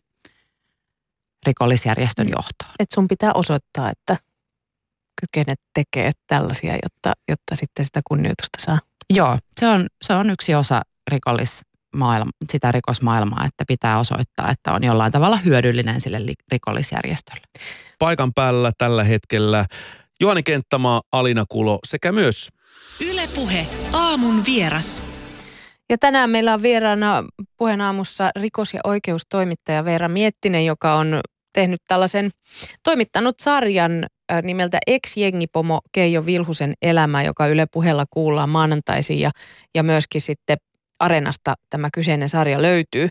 rikollisjärjestön 1.47 2.27
johtoon. 2.27 2.71
Et 2.79 2.87
sun 2.93 3.07
pitää 3.07 3.31
osoittaa, 3.33 3.91
että 3.91 4.17
kykenet 5.21 5.59
tekee 5.73 6.11
tällaisia, 6.27 6.73
jotta, 6.73 7.13
jotta 7.29 7.55
sitten 7.55 7.85
sitä 7.85 8.01
kunnioitusta 8.07 8.57
saa. 8.65 8.79
Joo, 9.13 9.37
se 9.59 9.67
on, 9.67 9.87
se 10.01 10.13
on 10.13 10.29
yksi 10.29 10.55
osa 10.55 10.81
rikollismaailma, 11.11 12.31
sitä 12.49 12.71
rikosmaailmaa, 12.71 13.45
että 13.45 13.63
pitää 13.67 13.99
osoittaa, 13.99 14.51
että 14.51 14.73
on 14.73 14.83
jollain 14.83 15.11
tavalla 15.11 15.37
hyödyllinen 15.37 16.01
sille 16.01 16.19
rikollisjärjestölle. 16.51 17.41
Paikan 17.99 18.33
päällä 18.33 18.71
tällä 18.77 19.03
hetkellä 19.03 19.65
Juhani 20.21 20.43
Kenttämaa, 20.43 21.01
Alina 21.11 21.45
Kulo 21.49 21.79
sekä 21.87 22.11
myös 22.11 22.49
Ylepuhe 23.10 23.67
aamun 23.93 24.46
vieras. 24.46 25.03
Ja 25.89 25.98
tänään 25.98 26.29
meillä 26.29 26.53
on 26.53 26.62
vieraana 26.62 27.24
puheen 27.57 27.81
aamussa 27.81 28.29
rikos- 28.39 28.74
ja 28.74 28.81
oikeustoimittaja 28.84 29.86
Veera 29.86 30.07
Miettinen, 30.07 30.65
joka 30.65 30.93
on 30.93 31.22
tehnyt 31.53 31.81
tällaisen, 31.88 32.29
toimittanut 32.84 33.39
sarjan 33.39 34.05
nimeltä 34.43 34.77
Ex-jengipomo 34.88 35.81
Keijo 35.91 36.25
Vilhusen 36.25 36.74
elämä, 36.81 37.24
joka 37.24 37.48
Yle 37.48 37.65
puheella 37.65 38.05
kuullaan 38.10 38.50
maanantaisin 38.50 39.19
ja, 39.19 39.31
ja 39.75 39.84
myöskin 39.84 40.22
sitten 40.22 40.57
Arenasta 41.00 41.53
tämä 41.69 41.89
kyseinen 41.93 42.29
sarja 42.29 42.62
löytyy. 42.62 43.07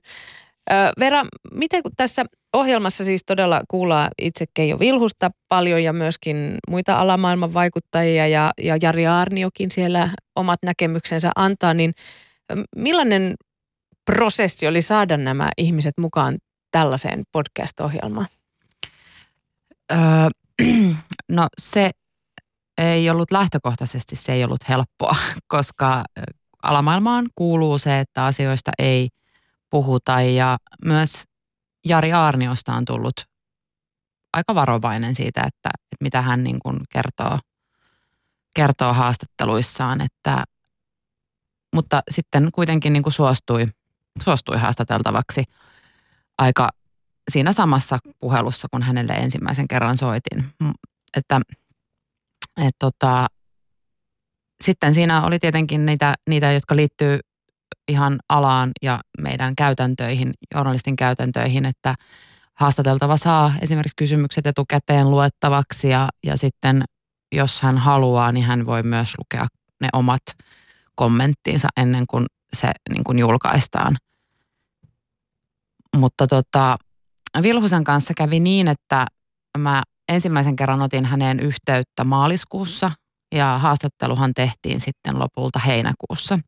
Vera, 1.00 1.24
miten 1.54 1.82
kun 1.82 1.92
tässä 1.96 2.24
ohjelmassa 2.56 3.04
siis 3.04 3.22
todella 3.26 3.62
kuullaan 3.68 4.10
itse 4.22 4.44
Keijo 4.54 4.78
Vilhusta 4.78 5.30
paljon 5.48 5.82
ja 5.82 5.92
myöskin 5.92 6.58
muita 6.68 6.98
alamaailman 6.98 7.54
vaikuttajia 7.54 8.26
ja, 8.26 8.50
ja 8.62 8.76
Jari 8.82 9.06
Arniokin 9.06 9.70
siellä 9.70 10.10
omat 10.36 10.58
näkemyksensä 10.62 11.30
antaa, 11.36 11.74
niin 11.74 11.94
millainen 12.76 13.34
prosessi 14.04 14.66
oli 14.66 14.82
saada 14.82 15.16
nämä 15.16 15.50
ihmiset 15.58 15.94
mukaan 15.98 16.38
tällaiseen 16.70 17.22
podcast-ohjelmaan? 17.32 18.26
Öö, 19.92 19.98
no 21.28 21.46
se 21.60 21.90
ei 22.78 23.10
ollut 23.10 23.30
lähtökohtaisesti, 23.30 24.16
se 24.16 24.32
ei 24.32 24.44
ollut 24.44 24.68
helppoa, 24.68 25.16
koska 25.54 26.04
alamaailmaan 26.62 27.28
kuuluu 27.34 27.78
se, 27.78 28.00
että 28.00 28.24
asioista 28.24 28.70
ei 28.78 29.08
puhuta 29.70 30.20
ja 30.20 30.56
myös 30.84 31.24
Jari 31.88 32.12
Aarniosta 32.12 32.74
on 32.74 32.84
tullut 32.84 33.14
aika 34.32 34.54
varovainen 34.54 35.14
siitä, 35.14 35.40
että, 35.40 35.70
että 35.74 35.96
mitä 36.02 36.22
hän 36.22 36.44
niin 36.44 36.58
kuin 36.58 36.80
kertoo, 36.92 37.38
kertoo 38.56 38.92
haastatteluissaan. 38.92 40.00
Että, 40.00 40.44
mutta 41.74 42.02
sitten 42.10 42.48
kuitenkin 42.54 42.92
niin 42.92 43.02
kuin 43.02 43.12
suostui, 43.12 43.66
suostui 44.24 44.58
haastateltavaksi 44.58 45.44
aika 46.38 46.68
siinä 47.30 47.52
samassa 47.52 47.98
puhelussa, 48.18 48.68
kun 48.70 48.82
hänelle 48.82 49.12
ensimmäisen 49.12 49.68
kerran 49.68 49.98
soitin. 49.98 50.44
Että, 51.16 51.40
et 52.56 52.74
tota, 52.78 53.26
sitten 54.64 54.94
siinä 54.94 55.26
oli 55.26 55.38
tietenkin 55.38 55.86
niitä, 55.86 56.14
niitä, 56.28 56.52
jotka 56.52 56.76
liittyy 56.76 57.20
ihan 57.88 58.18
alaan 58.28 58.70
ja 58.82 59.00
meidän 59.20 59.56
käytäntöihin, 59.56 60.34
journalistin 60.54 60.96
käytäntöihin, 60.96 61.66
että 61.66 61.94
haastateltava 62.54 63.16
saa 63.16 63.52
esimerkiksi 63.60 63.96
kysymykset 63.96 64.46
etukäteen 64.46 65.10
luettavaksi 65.10 65.88
ja, 65.88 66.08
ja 66.26 66.36
sitten 66.36 66.84
jos 67.32 67.62
hän 67.62 67.78
haluaa, 67.78 68.32
niin 68.32 68.46
hän 68.46 68.66
voi 68.66 68.82
myös 68.82 69.14
lukea 69.18 69.46
ne 69.80 69.88
omat 69.92 70.22
kommenttinsa 70.94 71.68
ennen 71.76 72.04
kuin 72.10 72.26
se 72.52 72.72
niin 72.92 73.04
kuin 73.04 73.18
julkaistaan. 73.18 73.96
Mutta 75.96 76.26
tota, 76.26 76.76
Vilhusen 77.42 77.84
kanssa 77.84 78.14
kävi 78.16 78.40
niin, 78.40 78.68
että 78.68 79.06
mä 79.58 79.82
ensimmäisen 80.08 80.56
kerran 80.56 80.82
otin 80.82 81.04
häneen 81.04 81.40
yhteyttä 81.40 82.04
maaliskuussa 82.04 82.92
ja 83.34 83.58
haastatteluhan 83.58 84.32
tehtiin 84.34 84.80
sitten 84.80 85.18
lopulta 85.18 85.58
heinäkuussa. 85.58 86.38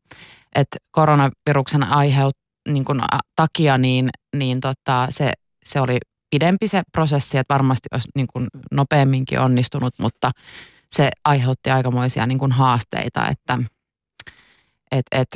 Et 0.55 0.67
koronaviruksen 0.91 1.83
aiheut, 1.83 2.33
niin 2.69 2.85
kun, 2.85 3.01
takia 3.35 3.77
niin, 3.77 4.09
niin 4.35 4.59
tota, 4.59 5.07
se, 5.09 5.33
se 5.65 5.81
oli 5.81 5.97
pidempi 6.29 6.67
se 6.67 6.81
prosessi, 6.91 7.37
että 7.37 7.53
varmasti 7.53 7.87
olisi 7.91 8.09
niin 8.15 8.27
kun 8.33 8.47
nopeamminkin 8.71 9.39
onnistunut, 9.39 9.93
mutta 10.01 10.31
se 10.95 11.09
aiheutti 11.25 11.69
aikamoisia 11.69 12.25
niin 12.25 12.39
kun 12.39 12.51
haasteita, 12.51 13.27
että 13.27 13.57
et, 14.91 15.05
et, 15.11 15.27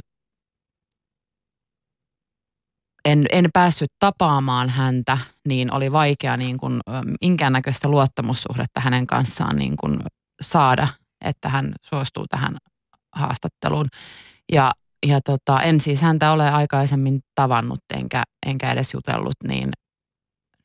en, 3.06 3.26
en 3.32 3.50
päässyt 3.54 3.92
tapaamaan 4.00 4.70
häntä, 4.70 5.18
niin 5.48 5.74
oli 5.74 5.92
vaikea 5.92 6.38
niin 6.38 6.58
kuin, 6.58 6.80
minkäännäköistä 7.22 7.90
luottamussuhdetta 7.90 8.80
hänen 8.80 9.08
kanssaan 9.08 9.56
niin 9.56 9.78
kuin 9.78 10.00
saada, 10.42 10.88
että 11.24 11.50
hän 11.50 11.74
suostuu 11.82 12.26
tähän 12.28 12.58
haastatteluun. 13.16 13.86
Ja, 14.54 14.72
ja 15.08 15.22
tota, 15.22 15.62
en 15.62 15.82
siis 15.82 16.02
häntä 16.02 16.32
ole 16.32 16.50
aikaisemmin 16.50 17.20
tavannut 17.36 17.80
enkä, 17.94 18.24
enkä 18.46 18.72
edes 18.72 18.94
jutellut, 18.94 19.36
niin, 19.48 19.72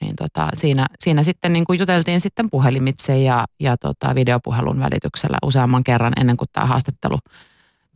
niin 0.00 0.16
tota, 0.16 0.48
siinä, 0.54 0.86
siinä 0.98 1.22
sitten 1.22 1.52
niin 1.52 1.64
kuin 1.64 1.78
juteltiin 1.78 2.20
sitten 2.20 2.50
puhelimitse 2.50 3.18
ja, 3.18 3.44
ja 3.60 3.76
tota, 3.76 4.14
videopuhelun 4.14 4.80
välityksellä 4.80 5.38
useamman 5.42 5.84
kerran 5.84 6.12
ennen 6.20 6.36
kuin 6.36 6.48
tämä 6.52 6.66
haastattelu 6.66 7.18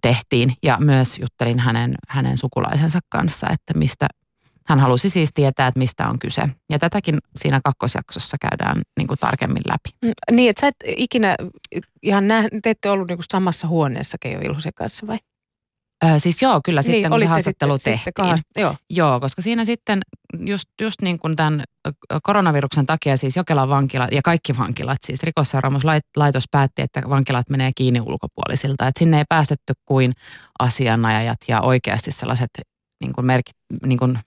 tehtiin. 0.02 0.54
Ja 0.62 0.76
myös 0.81 1.19
juttelin 1.19 1.59
hänen, 1.59 1.95
hänen 2.09 2.38
sukulaisensa 2.38 2.99
kanssa, 3.09 3.47
että 3.50 3.75
mistä, 3.78 4.07
hän 4.66 4.81
halusi 4.81 5.11
siis 5.11 5.31
tietää, 5.35 5.66
että 5.66 5.78
mistä 5.78 6.09
on 6.09 6.19
kyse. 6.19 6.42
Ja 6.71 6.78
tätäkin 6.78 7.19
siinä 7.37 7.61
kakkosjaksossa 7.64 8.37
käydään 8.40 8.83
niin 8.99 9.09
kuin 9.09 9.19
tarkemmin 9.19 9.62
läpi. 9.69 9.97
Mm, 10.02 10.37
niin, 10.37 10.50
että 10.50 10.61
sä 10.61 10.66
et 10.66 10.76
ikinä 10.87 11.37
ihan 12.02 12.28
nä, 12.28 12.49
te 12.62 12.71
ette 12.71 12.90
ollut 12.90 13.09
niin 13.09 13.19
kuin 13.19 13.26
samassa 13.33 13.69
huoneessa 13.69 14.19
Keijo 14.21 14.40
Vilhusen 14.40 14.75
kanssa 14.75 15.07
vai? 15.07 15.19
Öö, 16.04 16.19
siis 16.19 16.42
joo, 16.42 16.61
kyllä 16.64 16.83
sitten 16.83 17.02
niin, 17.02 17.11
kun 17.11 17.21
se 17.21 17.26
haastattelu 17.26 17.78
sitten, 17.78 17.92
tehtiin. 17.92 18.04
Sitten 18.04 18.25
kahast, 18.25 18.45
joo. 18.59 18.76
joo, 18.90 19.21
koska 19.21 19.42
siinä 19.42 19.64
sitten 19.64 20.00
just, 20.38 20.69
just 20.81 21.02
niin 21.02 21.19
kuin 21.19 21.37
tämän 21.37 21.64
koronaviruksen 22.23 22.87
takia 22.87 23.16
siis 23.16 23.37
Jokelan 23.37 23.69
vankila 23.69 24.09
ja 24.12 24.23
kaikki 24.25 24.59
vankilat, 24.59 24.99
siis 25.07 25.23
rikosseuraamuslaitos 25.23 26.45
päätti, 26.50 26.83
että 26.83 27.02
vankilat 27.09 27.50
menee 27.50 27.71
kiinni 27.75 28.00
ulkopuolisilta. 28.00 28.87
Että 28.87 28.99
sinne 28.99 29.19
ei 29.19 29.25
päästetty 29.28 29.73
kuin 29.85 30.12
asianajajat 30.59 31.38
ja 31.49 31.61
oikeasti 31.61 32.12
sellaiset 32.12 32.50
niin 33.00 33.12
kuin 33.12 33.26
merkit, 33.26 33.57
niin 33.87 33.99
kuin 33.99 34.19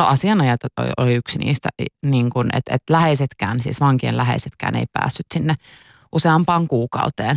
No 0.00 0.06
asianajat 0.06 0.60
oli 0.96 1.14
yksi 1.14 1.38
niistä, 1.38 1.68
niin 2.06 2.30
kuin, 2.30 2.48
että, 2.56 2.74
että 2.74 2.92
läheisetkään, 2.92 3.60
siis 3.60 3.80
vankien 3.80 4.16
läheisetkään 4.16 4.76
ei 4.76 4.86
päässyt 4.92 5.26
sinne 5.34 5.54
useampaan 6.12 6.68
kuukauteen. 6.68 7.36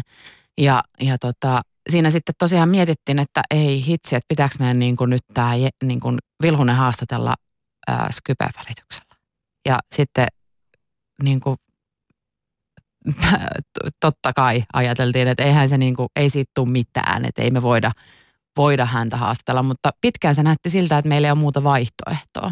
Ja, 0.57 0.83
ja 1.01 1.17
tota, 1.17 1.61
siinä 1.89 2.09
sitten 2.09 2.35
tosiaan 2.39 2.69
mietittiin, 2.69 3.19
että 3.19 3.41
ei 3.51 3.85
hitsi, 3.85 4.15
että 4.15 4.27
pitääkö 4.27 4.55
meidän 4.59 4.79
niin 4.79 4.97
kuin 4.97 5.09
nyt 5.09 5.21
tämä 5.33 5.51
niin 5.83 5.99
kuin 5.99 6.17
Vilhunen 6.41 6.75
haastatella 6.75 7.35
ää, 7.87 8.07
Skype-välityksellä. 8.11 9.15
Ja 9.65 9.79
sitten 9.95 10.27
niin 11.23 11.39
kuin, 11.39 11.57
totta 13.99 14.33
kai 14.33 14.63
ajateltiin, 14.73 15.27
että 15.27 15.43
eihän 15.43 15.69
se 15.69 15.77
niin 15.77 15.95
kuin, 15.95 16.09
ei 16.15 16.29
siitä 16.29 16.51
tule 16.55 16.71
mitään, 16.71 17.25
että 17.25 17.41
ei 17.41 17.51
me 17.51 17.61
voida– 17.61 17.91
voida 18.57 18.85
häntä 18.85 19.17
haastatella, 19.17 19.63
mutta 19.63 19.91
pitkään 20.01 20.35
se 20.35 20.43
näytti 20.43 20.69
siltä, 20.69 20.97
että 20.97 21.09
meillä 21.09 21.27
ei 21.27 21.31
ole 21.31 21.39
muuta 21.39 21.63
vaihtoehtoa. 21.63 22.51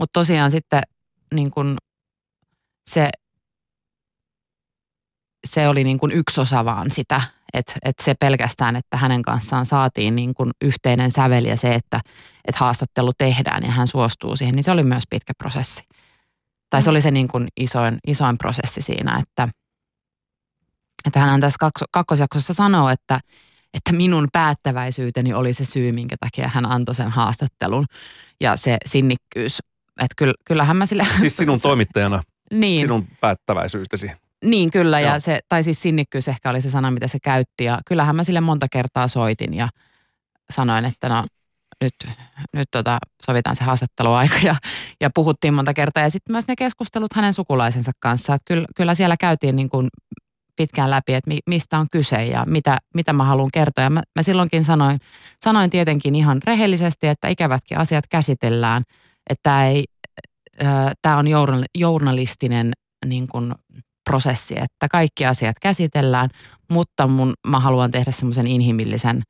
Mutta 0.00 0.12
tosiaan 0.12 0.50
sitten 0.50 0.82
niin 1.34 1.50
kun 1.50 1.76
se, 2.90 3.10
se 5.46 5.68
oli 5.68 5.84
niin 5.84 5.98
kun 5.98 6.12
yksi 6.12 6.40
osa 6.40 6.64
vaan 6.64 6.90
sitä, 6.90 7.20
että, 7.54 7.72
että 7.82 8.04
se 8.04 8.14
pelkästään, 8.14 8.76
että 8.76 8.96
hänen 8.96 9.22
kanssaan 9.22 9.66
saatiin 9.66 10.16
niin 10.16 10.34
kun 10.34 10.50
yhteinen 10.60 11.10
sävel 11.10 11.44
ja 11.44 11.56
se, 11.56 11.74
että, 11.74 12.00
että 12.44 12.58
haastattelu 12.58 13.12
tehdään 13.18 13.62
ja 13.62 13.70
hän 13.70 13.88
suostuu 13.88 14.36
siihen, 14.36 14.54
niin 14.54 14.64
se 14.64 14.70
oli 14.70 14.82
myös 14.82 15.04
pitkä 15.10 15.32
prosessi. 15.38 15.82
Tai 16.70 16.82
se 16.82 16.90
oli 16.90 17.00
se 17.00 17.10
niin 17.10 17.28
kun 17.28 17.48
isoin, 17.60 17.98
isoin 18.06 18.38
prosessi 18.38 18.82
siinä, 18.82 19.18
että, 19.22 19.48
että 21.06 21.20
hän 21.20 21.40
tässä 21.40 21.70
kakkosjaksossa 21.92 22.54
sanoo, 22.54 22.88
että, 22.88 23.20
että 23.74 23.92
minun 23.92 24.28
päättäväisyyteni 24.32 25.34
oli 25.34 25.52
se 25.52 25.64
syy, 25.64 25.92
minkä 25.92 26.16
takia 26.20 26.48
hän 26.48 26.66
antoi 26.66 26.94
sen 26.94 27.08
haastattelun. 27.08 27.86
Ja 28.40 28.56
se 28.56 28.76
sinnikkyys, 28.86 29.58
että 29.88 30.14
kyllä, 30.16 30.34
kyllähän 30.44 30.76
mä 30.76 30.86
sille... 30.86 31.06
Siis 31.20 31.36
sinun 31.36 31.60
toimittajana, 31.68 32.22
niin. 32.52 32.80
sinun 32.80 33.08
päättäväisyytesi. 33.20 34.10
Niin 34.44 34.70
kyllä, 34.70 35.00
ja 35.00 35.20
se, 35.20 35.40
tai 35.48 35.62
siis 35.62 35.82
sinnikkyys 35.82 36.28
ehkä 36.28 36.50
oli 36.50 36.60
se 36.60 36.70
sana, 36.70 36.90
mitä 36.90 37.08
se 37.08 37.18
käytti. 37.22 37.64
Ja 37.64 37.78
kyllähän 37.86 38.16
mä 38.16 38.24
sille 38.24 38.40
monta 38.40 38.66
kertaa 38.72 39.08
soitin 39.08 39.54
ja 39.54 39.68
sanoin, 40.50 40.84
että 40.84 41.08
no 41.08 41.24
nyt, 41.80 41.94
nyt 42.54 42.68
tota, 42.70 42.98
sovitaan 43.26 43.56
se 43.56 43.64
haastatteluaika 43.64 44.36
ja, 44.42 44.56
ja 45.00 45.10
puhuttiin 45.14 45.54
monta 45.54 45.74
kertaa. 45.74 46.02
Ja 46.02 46.10
sitten 46.10 46.34
myös 46.34 46.48
ne 46.48 46.56
keskustelut 46.56 47.12
hänen 47.12 47.34
sukulaisensa 47.34 47.92
kanssa. 48.00 48.34
Että 48.34 48.44
kyllä, 48.44 48.66
kyllä 48.76 48.94
siellä 48.94 49.16
käytiin 49.16 49.56
niin 49.56 49.68
kuin 49.68 49.88
pitkään 50.60 50.90
läpi, 50.90 51.14
että 51.14 51.30
mistä 51.46 51.78
on 51.78 51.86
kyse 51.92 52.26
ja 52.26 52.44
mitä, 52.46 52.78
mitä 52.94 53.12
mä 53.12 53.24
haluan 53.24 53.48
kertoa. 53.52 53.84
Ja 53.84 53.90
mä, 53.90 54.02
mä 54.18 54.22
silloinkin 54.22 54.64
sanoin, 54.64 54.98
sanoin 55.44 55.70
tietenkin 55.70 56.14
ihan 56.14 56.40
rehellisesti, 56.44 57.06
että 57.06 57.28
ikävätkin 57.28 57.78
asiat 57.78 58.04
käsitellään, 58.10 58.82
että 59.30 59.42
tämä 59.42 59.66
ei, 59.66 59.84
tämä 61.02 61.16
on 61.16 61.26
journalistinen 61.78 62.72
niin 63.06 63.28
kuin 63.28 63.54
prosessi, 64.10 64.54
että 64.56 64.88
kaikki 64.90 65.26
asiat 65.26 65.56
käsitellään, 65.62 66.28
mutta 66.70 67.06
mun, 67.06 67.34
mä 67.46 67.60
haluan 67.60 67.90
tehdä 67.90 68.10
semmoisen 68.10 68.46
inhimillisen, 68.46 69.22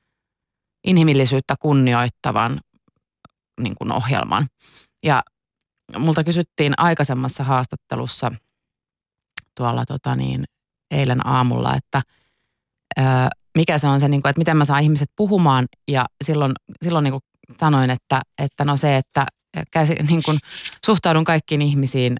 inhimillisyyttä 0.86 1.54
kunnioittavan 1.60 2.60
niin 3.60 3.74
kuin 3.74 3.92
ohjelman. 3.92 4.46
Ja 5.04 5.22
multa 5.98 6.24
kysyttiin 6.24 6.74
aikaisemmassa 6.76 7.44
haastattelussa 7.44 8.32
tuolla 9.56 9.84
tota 9.84 10.14
niin, 10.14 10.44
eilen 10.90 11.26
aamulla, 11.26 11.76
että 11.76 12.02
ö, 12.98 13.02
mikä 13.58 13.78
se 13.78 13.86
on 13.86 14.00
se, 14.00 14.08
niin 14.08 14.22
kuin, 14.22 14.30
että 14.30 14.40
miten 14.40 14.56
mä 14.56 14.64
saan 14.64 14.82
ihmiset 14.82 15.10
puhumaan. 15.16 15.66
Ja 15.88 16.06
silloin, 16.24 16.52
silloin 16.82 17.02
niin 17.04 17.12
kuin 17.12 17.22
sanoin, 17.60 17.90
että, 17.90 18.22
että 18.42 18.64
no 18.64 18.76
se, 18.76 18.96
että 18.96 19.26
käsi, 19.70 19.94
niin 20.10 20.22
kuin, 20.24 20.38
suhtaudun 20.86 21.24
kaikkiin 21.24 21.62
ihmisiin 21.62 22.16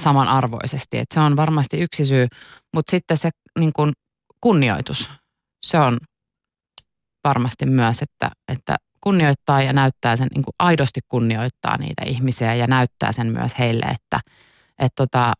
samanarvoisesti. 0.00 0.98
Että 0.98 1.14
se 1.14 1.20
on 1.20 1.36
varmasti 1.36 1.80
yksi 1.80 2.06
syy, 2.06 2.26
mutta 2.74 2.90
sitten 2.90 3.16
se 3.16 3.30
niin 3.58 3.72
kuin, 3.72 3.92
kunnioitus, 4.40 5.10
se 5.66 5.78
on 5.78 5.98
varmasti 7.24 7.66
myös, 7.66 8.02
että, 8.02 8.30
että 8.52 8.76
kunnioittaa 9.00 9.62
ja 9.62 9.72
näyttää 9.72 10.16
sen, 10.16 10.28
niin 10.34 10.44
kuin 10.44 10.54
aidosti 10.58 11.00
kunnioittaa 11.08 11.76
niitä 11.78 12.02
ihmisiä 12.06 12.54
ja 12.54 12.66
näyttää 12.66 13.12
sen 13.12 13.32
myös 13.32 13.58
heille, 13.58 13.86
että, 13.86 14.20
että 14.78 14.94
tota, 14.96 15.32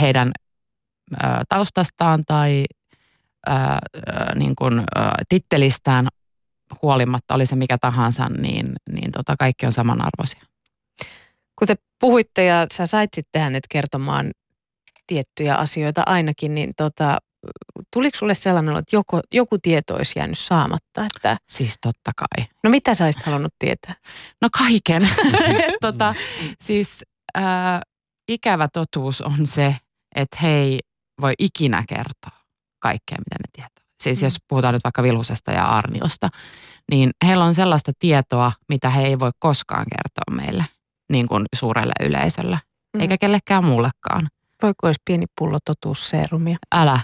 heidän 0.00 0.32
taustastaan 1.48 2.24
tai 2.26 2.64
ää, 3.46 3.78
niin 4.34 4.56
kuin, 4.56 4.82
ää, 4.94 5.14
tittelistään 5.28 6.08
huolimatta, 6.82 7.34
oli 7.34 7.46
se 7.46 7.56
mikä 7.56 7.78
tahansa, 7.78 8.28
niin, 8.28 8.72
niin 8.92 9.12
tota, 9.12 9.34
kaikki 9.38 9.66
on 9.66 9.72
samanarvoisia. 9.72 10.42
Kun 11.58 11.68
te 11.68 11.74
puhuitte 12.00 12.44
ja 12.44 12.66
sä 12.72 12.86
sait 12.86 13.10
sitten 13.14 13.42
hänet 13.42 13.64
kertomaan 13.70 14.30
tiettyjä 15.06 15.54
asioita 15.54 16.02
ainakin, 16.06 16.54
niin 16.54 16.72
tota, 16.76 17.18
tuliko 17.92 18.18
sulle 18.18 18.34
sellainen, 18.34 18.76
että 18.76 18.96
joku, 18.96 19.20
joku 19.32 19.58
tieto 19.58 19.94
olisi 19.94 20.18
jäänyt 20.18 20.38
saamatta? 20.38 21.06
Että... 21.16 21.36
Siis 21.48 21.76
totta 21.82 22.10
kai. 22.16 22.46
No 22.64 22.70
mitä 22.70 22.94
sä 22.94 23.04
olisit 23.04 23.22
halunnut 23.22 23.54
tietää? 23.58 23.94
No 24.42 24.48
kaiken. 24.58 25.08
tota, 25.80 26.14
siis 26.60 27.04
äh, 27.38 27.44
ikävä 28.28 28.68
totuus 28.72 29.20
on 29.20 29.46
se, 29.46 29.76
että 30.16 30.36
hei, 30.42 30.78
voi 31.22 31.32
ikinä 31.38 31.84
kertoa 31.88 32.38
kaikkea, 32.78 33.18
mitä 33.18 33.36
ne 33.38 33.48
tietää. 33.52 33.84
Siis 34.02 34.20
mm. 34.20 34.26
jos 34.26 34.36
puhutaan 34.48 34.74
nyt 34.74 34.84
vaikka 34.84 35.02
Vilhusesta 35.02 35.52
ja 35.52 35.64
Arniosta, 35.66 36.28
niin 36.90 37.10
heillä 37.26 37.44
on 37.44 37.54
sellaista 37.54 37.92
tietoa, 37.98 38.52
mitä 38.68 38.90
he 38.90 39.02
ei 39.02 39.18
voi 39.18 39.30
koskaan 39.38 39.86
kertoa 39.90 40.42
meille 40.42 40.64
niin 41.12 41.28
kuin 41.28 41.44
suurelle 41.54 41.92
yleisölle, 42.00 42.58
mm. 42.94 43.00
eikä 43.00 43.18
kellekään 43.18 43.64
muullekaan. 43.64 44.28
Voiko 44.62 44.86
olisi 44.86 45.00
pieni 45.04 45.24
pullo 45.38 45.58
totuusseerumia? 45.64 46.56
Älä. 46.74 47.00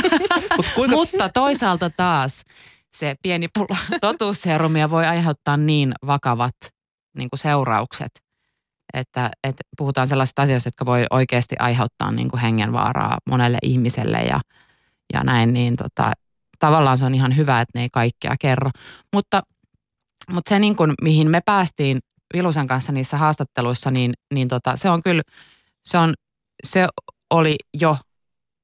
Mut 0.56 0.66
kuinka... 0.74 0.96
Mutta 0.96 1.28
toisaalta 1.28 1.90
taas 1.90 2.42
se 2.92 3.16
pieni 3.22 3.48
pullo 3.54 3.76
totuusseerumia 4.00 4.90
voi 4.90 5.06
aiheuttaa 5.06 5.56
niin 5.56 5.92
vakavat 6.06 6.54
niin 7.16 7.30
kuin 7.30 7.38
seuraukset, 7.38 8.10
Että, 8.94 9.30
että 9.44 9.62
puhutaan 9.76 10.06
sellaisista 10.06 10.42
asioista, 10.42 10.66
jotka 10.66 10.86
voi 10.86 11.06
oikeasti 11.10 11.56
aiheuttaa 11.58 12.10
niin 12.10 12.28
kuin 12.30 12.40
hengenvaaraa 12.40 13.18
monelle 13.30 13.58
ihmiselle 13.62 14.18
ja, 14.18 14.40
ja 15.12 15.24
näin, 15.24 15.54
niin 15.54 15.76
tota, 15.76 16.12
tavallaan 16.58 16.98
se 16.98 17.04
on 17.04 17.14
ihan 17.14 17.36
hyvä, 17.36 17.60
että 17.60 17.78
ne 17.78 17.82
ei 17.82 17.88
kaikkea 17.92 18.34
kerro. 18.40 18.70
Mutta, 19.14 19.42
mutta 20.30 20.48
se, 20.48 20.58
niin 20.58 20.76
kuin, 20.76 20.92
mihin 21.02 21.30
me 21.30 21.40
päästiin 21.44 21.98
Vilusen 22.34 22.66
kanssa 22.66 22.92
niissä 22.92 23.16
haastatteluissa, 23.16 23.90
niin, 23.90 24.12
niin 24.34 24.48
tota, 24.48 24.76
se 24.76 24.90
on 24.90 25.02
kyllä, 25.02 25.22
se, 25.84 25.98
on, 25.98 26.14
se 26.64 26.86
oli 27.30 27.56
jo, 27.80 27.96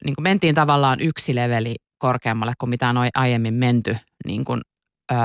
niin 0.04 0.14
kuin 0.14 0.22
mentiin 0.22 0.54
tavallaan 0.54 1.00
yksi 1.00 1.34
leveli 1.34 1.74
korkeammalle 1.98 2.52
kuin 2.58 2.70
mitä 2.70 2.88
on 2.88 2.96
aiemmin 3.14 3.54
menty 3.54 3.96
niin 4.26 4.44
kuin, 4.44 4.60
öö, 5.12 5.18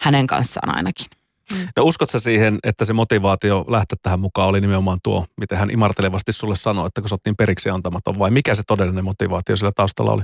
hänen 0.00 0.26
kanssaan 0.26 0.76
ainakin. 0.76 1.06
Mm. 1.50 1.68
No 1.76 1.82
uskotko 1.82 2.18
siihen, 2.18 2.58
että 2.62 2.84
se 2.84 2.92
motivaatio 2.92 3.64
lähteä 3.68 3.96
tähän 4.02 4.20
mukaan 4.20 4.48
oli 4.48 4.60
nimenomaan 4.60 4.98
tuo, 5.02 5.24
miten 5.40 5.58
hän 5.58 5.70
imartelevasti 5.70 6.32
sulle 6.32 6.56
sanoi, 6.56 6.86
että 6.86 7.00
kun 7.00 7.08
sä 7.08 7.14
oot 7.14 7.20
niin 7.24 7.36
periksi 7.36 7.70
antamaton, 7.70 8.18
vai 8.18 8.30
mikä 8.30 8.54
se 8.54 8.62
todellinen 8.66 9.04
motivaatio 9.04 9.56
sillä 9.56 9.70
taustalla 9.74 10.12
oli? 10.12 10.22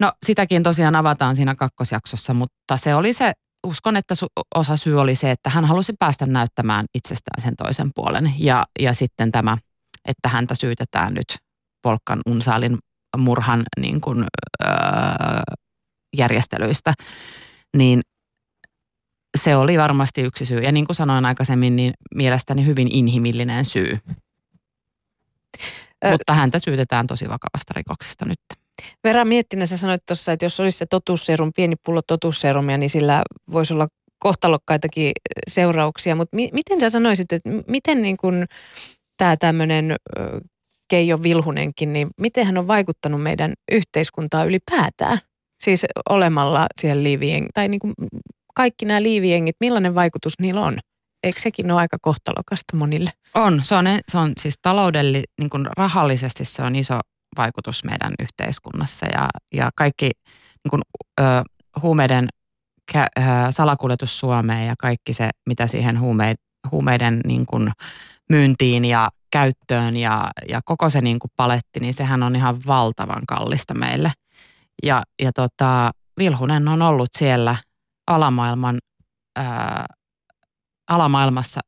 No 0.00 0.12
sitäkin 0.26 0.62
tosiaan 0.62 0.96
avataan 0.96 1.36
siinä 1.36 1.54
kakkosjaksossa, 1.54 2.34
mutta 2.34 2.76
se 2.76 2.94
oli 2.94 3.12
se, 3.12 3.32
uskon, 3.66 3.96
että 3.96 4.14
osa 4.54 4.76
syy 4.76 5.00
oli 5.00 5.14
se, 5.14 5.30
että 5.30 5.50
hän 5.50 5.64
halusi 5.64 5.92
päästä 5.98 6.26
näyttämään 6.26 6.86
itsestään 6.94 7.42
sen 7.42 7.56
toisen 7.56 7.90
puolen. 7.94 8.34
Ja, 8.38 8.66
ja 8.80 8.94
sitten 8.94 9.32
tämä, 9.32 9.58
että 10.08 10.28
häntä 10.28 10.54
syytetään 10.54 11.14
nyt 11.14 11.36
Volkan 11.84 12.20
Unsaalin 12.28 12.78
murhan 13.16 13.62
niin 13.80 14.00
kuin, 14.00 14.24
öö, 14.64 14.70
järjestelyistä, 16.16 16.94
niin 17.76 18.00
se 19.36 19.56
oli 19.56 19.78
varmasti 19.78 20.22
yksi 20.22 20.46
syy. 20.46 20.58
Ja 20.58 20.72
niin 20.72 20.86
kuin 20.86 20.96
sanoin 20.96 21.24
aikaisemmin, 21.24 21.76
niin 21.76 21.94
mielestäni 22.14 22.66
hyvin 22.66 22.88
inhimillinen 22.92 23.64
syy. 23.64 23.92
Ö, 26.04 26.10
Mutta 26.10 26.34
häntä 26.34 26.58
syytetään 26.58 27.06
tosi 27.06 27.24
vakavasta 27.24 27.72
rikoksesta 27.76 28.24
nyt. 28.28 28.38
Vera 29.04 29.24
Miettinen, 29.24 29.66
sä 29.66 29.76
sanoit 29.76 30.06
tuossa, 30.06 30.32
että 30.32 30.44
jos 30.44 30.60
olisi 30.60 30.78
se 30.78 30.86
totuusserum, 30.86 31.52
pieni 31.56 31.76
pullo 31.84 32.00
totuusserumia, 32.06 32.78
niin 32.78 32.90
sillä 32.90 33.22
voisi 33.52 33.74
olla 33.74 33.88
kohtalokkaitakin 34.18 35.12
seurauksia. 35.48 36.14
Mutta 36.14 36.36
mi- 36.36 36.50
miten 36.52 36.80
sä 36.80 36.90
sanoisit, 36.90 37.32
että 37.32 37.50
miten 37.68 38.02
niin 38.02 38.16
kun 38.16 38.46
tämä 39.16 39.36
tämmöinen 39.36 39.96
Keijo 40.88 41.22
Vilhunenkin, 41.22 41.92
niin 41.92 42.08
miten 42.20 42.46
hän 42.46 42.58
on 42.58 42.66
vaikuttanut 42.66 43.22
meidän 43.22 43.54
yhteiskuntaa 43.72 44.44
ylipäätään? 44.44 45.18
Siis 45.60 45.86
olemalla 46.10 46.66
siellä 46.80 47.02
liivien, 47.02 47.46
tai 47.54 47.68
niin 47.68 47.80
kuin 47.80 47.94
kaikki 48.56 48.84
nämä 48.86 49.02
liivijengit, 49.02 49.56
millainen 49.60 49.94
vaikutus 49.94 50.32
niillä 50.40 50.60
on? 50.60 50.78
Eikö 51.22 51.40
sekin 51.40 51.70
ole 51.70 51.80
aika 51.80 51.96
kohtalokasta 52.00 52.76
monille? 52.76 53.10
On. 53.34 53.60
Se 53.64 53.74
on, 53.74 53.84
se 54.08 54.18
on 54.18 54.32
siis 54.40 54.54
taloudelli, 54.62 55.24
niin 55.40 55.50
kuin 55.50 55.66
rahallisesti 55.76 56.44
se 56.44 56.62
on 56.62 56.76
iso 56.76 56.98
vaikutus 57.36 57.84
meidän 57.84 58.12
yhteiskunnassa 58.20 59.06
ja, 59.06 59.28
ja 59.54 59.70
kaikki 59.76 60.10
niin 60.64 60.70
kuin, 60.70 60.82
ö, 61.20 61.24
huumeiden 61.82 62.28
kä, 62.92 63.06
ö, 63.18 63.22
salakuljetus 63.50 64.18
Suomeen 64.18 64.66
ja 64.66 64.74
kaikki 64.78 65.12
se, 65.12 65.30
mitä 65.48 65.66
siihen 65.66 66.00
huume, 66.00 66.34
huumeiden 66.70 67.20
niin 67.26 67.46
kuin, 67.46 67.70
myyntiin 68.30 68.84
ja 68.84 69.08
käyttöön 69.32 69.96
ja, 69.96 70.30
ja 70.48 70.60
koko 70.64 70.90
se 70.90 71.00
niin 71.00 71.18
kuin 71.18 71.30
paletti, 71.36 71.80
niin 71.80 71.94
sehän 71.94 72.22
on 72.22 72.36
ihan 72.36 72.56
valtavan 72.66 73.22
kallista 73.28 73.74
meille. 73.74 74.12
Ja, 74.82 75.02
ja 75.22 75.32
tota, 75.32 75.90
Vilhunen 76.18 76.68
on 76.68 76.82
ollut 76.82 77.08
siellä 77.18 77.56
alamaailman, 78.06 78.78
ää, 79.36 79.86
alamaailmassa 80.88 81.60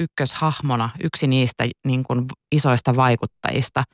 ykköshahmona, 0.00 0.90
yksi 1.04 1.26
niistä 1.26 1.68
niin 1.86 2.04
kuin 2.04 2.26
isoista 2.52 2.96
vaikuttajista. 2.96 3.84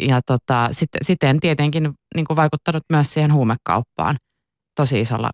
Ja 0.00 0.20
tota, 0.26 0.68
sitten, 0.72 0.98
siten 1.04 1.40
tietenkin 1.40 1.94
niin 2.14 2.26
kuin 2.26 2.36
vaikuttanut 2.36 2.82
myös 2.90 3.12
siihen 3.12 3.32
huumekauppaan 3.32 4.16
tosi 4.76 5.00
isolla 5.00 5.30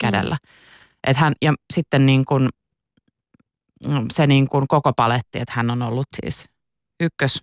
kädellä. 0.00 0.36
Mm. 0.42 0.48
Et 1.06 1.16
hän, 1.16 1.32
ja 1.42 1.54
sitten 1.74 2.06
niin 2.06 2.24
kuin, 2.24 2.48
se 4.12 4.26
niin 4.26 4.48
kuin 4.48 4.68
koko 4.68 4.92
paletti, 4.92 5.38
että 5.38 5.52
hän 5.56 5.70
on 5.70 5.82
ollut 5.82 6.06
siis 6.22 6.46
ykkös 7.00 7.40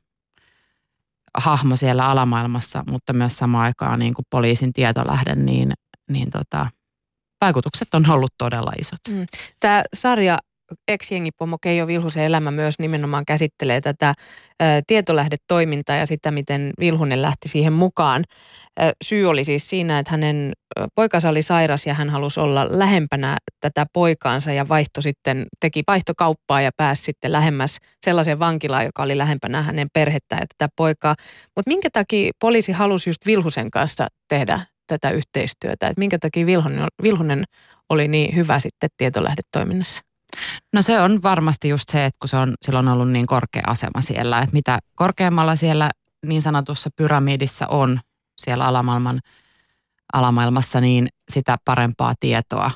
hahmo 1.37 1.75
siellä 1.75 2.09
alamaailmassa, 2.09 2.83
mutta 2.89 3.13
myös 3.13 3.37
samaan 3.37 3.63
aikaan 3.63 3.99
niin 3.99 4.13
kuin 4.13 4.25
poliisin 4.29 4.73
tietolähde, 4.73 5.35
niin, 5.35 5.73
niin 6.09 6.31
tota, 6.31 6.69
vaikutukset 7.45 7.93
on 7.93 8.09
ollut 8.09 8.33
todella 8.37 8.71
isot. 8.79 8.99
Mm. 9.09 9.25
Tämä 9.59 9.83
sarja 9.93 10.37
ex-jengipomo 10.87 11.57
Keijo 11.61 11.87
Vilhusen 11.87 12.23
elämä 12.23 12.51
myös 12.51 12.79
nimenomaan 12.79 13.25
käsittelee 13.25 13.81
tätä 13.81 14.07
ä, 14.07 14.13
tietolähdetoimintaa 14.87 15.95
ja 15.95 16.05
sitä, 16.05 16.31
miten 16.31 16.71
Vilhunen 16.79 17.21
lähti 17.21 17.47
siihen 17.47 17.73
mukaan. 17.73 18.23
Ä, 18.81 18.91
syy 19.03 19.25
oli 19.25 19.43
siis 19.43 19.69
siinä, 19.69 19.99
että 19.99 20.11
hänen 20.11 20.51
poikansa 20.95 21.29
oli 21.29 21.41
sairas 21.41 21.85
ja 21.85 21.93
hän 21.93 22.09
halusi 22.09 22.39
olla 22.39 22.67
lähempänä 22.79 23.37
tätä 23.59 23.85
poikaansa 23.93 24.53
ja 24.53 24.69
vaihto 24.69 25.01
sitten, 25.01 25.45
teki 25.59 25.83
vaihtokauppaa 25.87 26.61
ja 26.61 26.71
pääsi 26.77 27.03
sitten 27.03 27.31
lähemmäs 27.31 27.77
sellaisen 28.05 28.39
vankilaan, 28.39 28.85
joka 28.85 29.03
oli 29.03 29.17
lähempänä 29.17 29.61
hänen 29.61 29.87
perhettä 29.93 30.35
ja 30.35 30.45
tätä 30.57 30.73
poikaa. 30.75 31.15
Mutta 31.55 31.69
minkä 31.69 31.89
takia 31.93 32.31
poliisi 32.39 32.71
halusi 32.71 33.09
just 33.09 33.25
Vilhusen 33.25 33.71
kanssa 33.71 34.07
tehdä 34.29 34.59
tätä 34.87 35.09
yhteistyötä? 35.09 35.87
Että 35.87 35.99
minkä 35.99 36.19
takia 36.19 36.45
Vilhunen, 36.45 36.87
Vilhunen 37.03 37.43
oli 37.89 38.07
niin 38.07 38.35
hyvä 38.35 38.59
sitten 38.59 38.89
tietolähdetoiminnassa? 38.97 40.01
No 40.73 40.81
se 40.81 41.01
on 41.01 41.23
varmasti 41.23 41.69
just 41.69 41.89
se, 41.89 42.05
että 42.05 42.17
kun 42.19 42.29
se 42.29 42.37
on 42.37 42.53
silloin 42.61 42.87
ollut 42.87 43.11
niin 43.11 43.25
korkea 43.25 43.63
asema 43.67 44.01
siellä, 44.01 44.39
että 44.39 44.53
mitä 44.53 44.79
korkeammalla 44.95 45.55
siellä 45.55 45.91
niin 46.25 46.41
sanotussa 46.41 46.89
pyramidissa 46.95 47.67
on 47.67 47.99
siellä 48.37 48.65
alamaailman, 48.65 49.19
alamaailmassa, 50.13 50.81
niin 50.81 51.07
sitä 51.31 51.57
parempaa 51.65 52.13
tietoa 52.19 52.71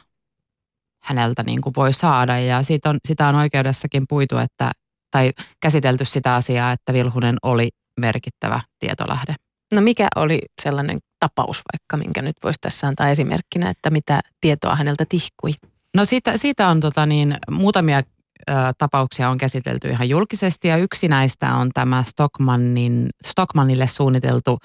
häneltä 1.03 1.43
niin 1.43 1.61
kuin 1.61 1.73
voi 1.75 1.93
saada. 1.93 2.39
Ja 2.39 2.63
siitä 2.63 2.89
on, 2.89 2.97
sitä 3.07 3.27
on 3.27 3.35
oikeudessakin 3.35 4.03
puitu, 4.09 4.37
että, 4.37 4.71
tai 5.11 5.31
käsitelty 5.59 6.05
sitä 6.05 6.35
asiaa, 6.35 6.71
että 6.71 6.93
Vilhunen 6.93 7.35
oli 7.43 7.69
merkittävä 7.99 8.61
tietolähde. 8.79 9.35
No 9.75 9.81
mikä 9.81 10.07
oli 10.15 10.41
sellainen 10.61 10.99
tapaus 11.19 11.61
vaikka, 11.73 11.97
minkä 11.97 12.21
nyt 12.21 12.35
voisi 12.43 12.59
tässä 12.61 12.87
antaa 12.87 13.09
esimerkkinä, 13.09 13.69
että 13.69 13.89
mitä 13.89 14.21
tietoa 14.41 14.75
häneltä 14.75 15.05
tihkui? 15.09 15.51
No 15.95 16.05
siitä, 16.05 16.37
siitä 16.37 16.67
on 16.67 16.79
tota 16.79 17.05
niin, 17.05 17.37
muutamia 17.51 17.97
ö, 17.97 18.53
tapauksia 18.77 19.29
on 19.29 19.37
käsitelty 19.37 19.89
ihan 19.89 20.09
julkisesti 20.09 20.67
ja 20.67 20.77
yksi 20.77 21.07
näistä 21.07 21.53
on 21.55 21.69
tämä 21.73 22.03
Stockmannin, 22.03 23.09
Stockmannille 23.25 23.87
suunniteltu 23.87 24.57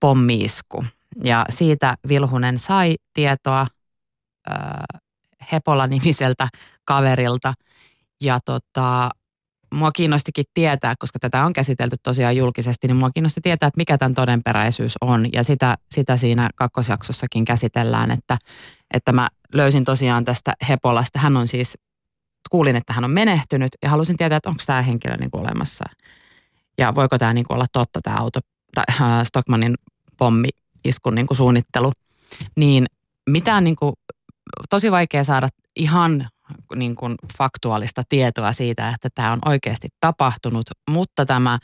pommiisku. 0.00 0.84
Ja 1.24 1.46
siitä 1.50 1.96
Vilhunen 2.08 2.58
sai 2.58 2.96
tietoa 3.12 3.66
ö, 4.48 4.52
Hepola-nimiseltä 5.52 6.48
kaverilta 6.84 7.52
ja 8.20 8.38
tota, 8.44 9.10
mua 9.74 9.92
kiinnostikin 9.92 10.44
tietää, 10.54 10.94
koska 10.98 11.18
tätä 11.18 11.44
on 11.44 11.52
käsitelty 11.52 11.96
tosiaan 12.02 12.36
julkisesti, 12.36 12.86
niin 12.86 12.96
mua 12.96 13.10
kiinnosti 13.10 13.40
tietää, 13.40 13.66
että 13.66 13.78
mikä 13.78 13.98
tämän 13.98 14.14
todenperäisyys 14.14 14.94
on. 15.00 15.32
Ja 15.32 15.44
sitä, 15.44 15.76
sitä 15.94 16.16
siinä 16.16 16.50
kakkosjaksossakin 16.54 17.44
käsitellään, 17.44 18.10
että, 18.10 18.38
että 18.94 19.12
mä 19.12 19.28
löysin 19.52 19.84
tosiaan 19.84 20.24
tästä 20.24 20.52
Hepolasta. 20.68 21.18
Hän 21.18 21.36
on 21.36 21.48
siis, 21.48 21.78
kuulin, 22.50 22.76
että 22.76 22.92
hän 22.92 23.04
on 23.04 23.10
menehtynyt 23.10 23.72
ja 23.82 23.90
halusin 23.90 24.16
tietää, 24.16 24.36
että 24.36 24.48
onko 24.48 24.62
tämä 24.66 24.82
henkilö 24.82 25.16
niin 25.16 25.30
kuin 25.30 25.40
olemassa. 25.40 25.84
Ja 26.78 26.94
voiko 26.94 27.18
tämä 27.18 27.32
niin 27.32 27.46
kuin 27.46 27.54
olla 27.54 27.66
totta, 27.72 28.00
tämä 28.02 28.16
auto, 28.16 28.40
tai 28.74 28.84
äh, 28.90 29.24
Stockmanin 29.24 29.74
pommi-iskun 30.18 31.14
niin 31.14 31.26
kuin 31.26 31.36
suunnittelu. 31.36 31.92
Niin 32.56 32.86
mitään 33.30 33.64
niin 33.64 33.76
kuin, 33.76 33.92
tosi 34.70 34.90
vaikea 34.90 35.24
saada 35.24 35.48
ihan 35.76 36.28
niin 36.76 36.96
kuin 36.96 37.14
faktuaalista 37.38 38.02
tietoa 38.08 38.52
siitä, 38.52 38.88
että 38.88 39.08
tämä 39.14 39.32
on 39.32 39.38
oikeasti 39.44 39.88
tapahtunut, 40.00 40.66
mutta 40.90 41.26
tämä 41.26 41.58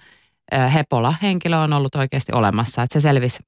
Hepola-henkilö 0.75 1.59
on 1.59 1.73
ollut 1.73 1.95
oikeasti 1.95 2.33
olemassa, 2.33 2.83
että 2.83 3.01
se 3.01 3.03
selvisi 3.03 3.39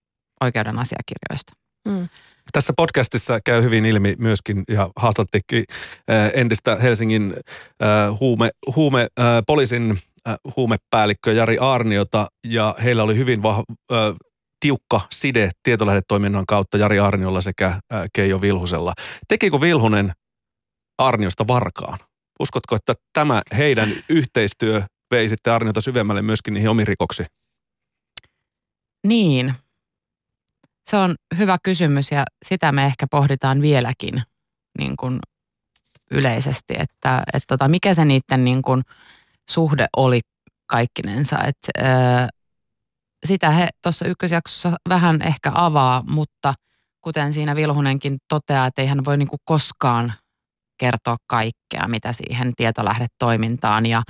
oikeuden 0.41 0.79
asiakirjoista. 0.79 1.53
Mm. 1.89 2.09
Tässä 2.53 2.73
podcastissa 2.77 3.41
käy 3.41 3.63
hyvin 3.63 3.85
ilmi 3.85 4.15
myöskin, 4.19 4.65
ja 4.69 4.91
haastattikin 4.97 5.65
entistä 6.35 6.77
Helsingin 6.77 7.35
huume, 8.21 8.51
huume, 8.77 9.07
poliisin 9.47 9.99
huumepäällikkö 10.57 11.33
Jari 11.33 11.59
Arniota, 11.59 12.27
ja 12.47 12.75
heillä 12.85 13.03
oli 13.03 13.17
hyvin 13.17 13.43
vahva, 13.43 13.65
tiukka 14.61 15.01
side 15.13 15.51
tietolähdetoiminnan 15.63 16.47
kautta 16.47 16.79
Jari 16.79 16.99
Arniolla 16.99 17.41
sekä 17.41 17.81
Keijo 18.13 18.41
Vilhusella. 18.41 18.93
Tekikö 19.29 19.61
Vilhunen 19.61 20.13
Arniosta 20.99 21.47
Varkaan. 21.49 21.99
Uskotko, 22.41 22.77
että 22.77 22.95
tämä 23.13 23.43
heidän 23.57 23.89
yhteistyö 24.09 24.83
vei 25.11 25.29
sitten 25.29 25.53
Arniota 25.53 25.81
syvemmälle 25.81 26.23
myöskin 26.23 26.55
niihin 26.55 26.71
omiin 26.71 26.87
rikoksiin? 26.87 27.27
Niin. 29.07 29.55
Se 30.91 30.97
on 30.97 31.15
hyvä 31.39 31.57
kysymys 31.63 32.11
ja 32.11 32.25
sitä 32.45 32.73
me 32.73 32.85
ehkä 32.85 33.07
pohditaan 33.11 33.63
vieläkin 33.63 34.23
niin 34.79 34.97
kuin 34.97 35.19
yleisesti, 36.11 36.75
että 36.79 37.23
et 37.35 37.43
tota, 37.47 37.69
mikä 37.69 37.95
se 37.95 38.05
niiden 38.05 38.45
niin 38.45 38.63
kuin 38.63 38.83
suhde 39.51 39.87
oli 39.97 40.21
kaikkinensa. 40.67 41.39
Et, 41.45 41.57
ää, 41.79 42.29
sitä 43.27 43.51
he 43.51 43.69
tuossa 43.83 44.07
ykkösjaksossa 44.07 44.77
vähän 44.89 45.23
ehkä 45.23 45.53
avaa, 45.55 46.03
mutta 46.11 46.55
kuten 47.01 47.33
siinä 47.33 47.57
Vilhunenkin 47.57 48.19
toteaa, 48.29 48.67
että 48.67 48.83
ei 48.83 48.89
hän 48.89 49.05
voi 49.05 49.17
niin 49.17 49.29
kuin 49.29 49.41
koskaan 49.45 50.13
kertoa 50.79 51.17
kaikkea, 51.27 51.89
mitä 51.89 52.13
siihen 52.13 52.53
tietolähdetoimintaan 52.57 53.87
ja, 53.87 54.03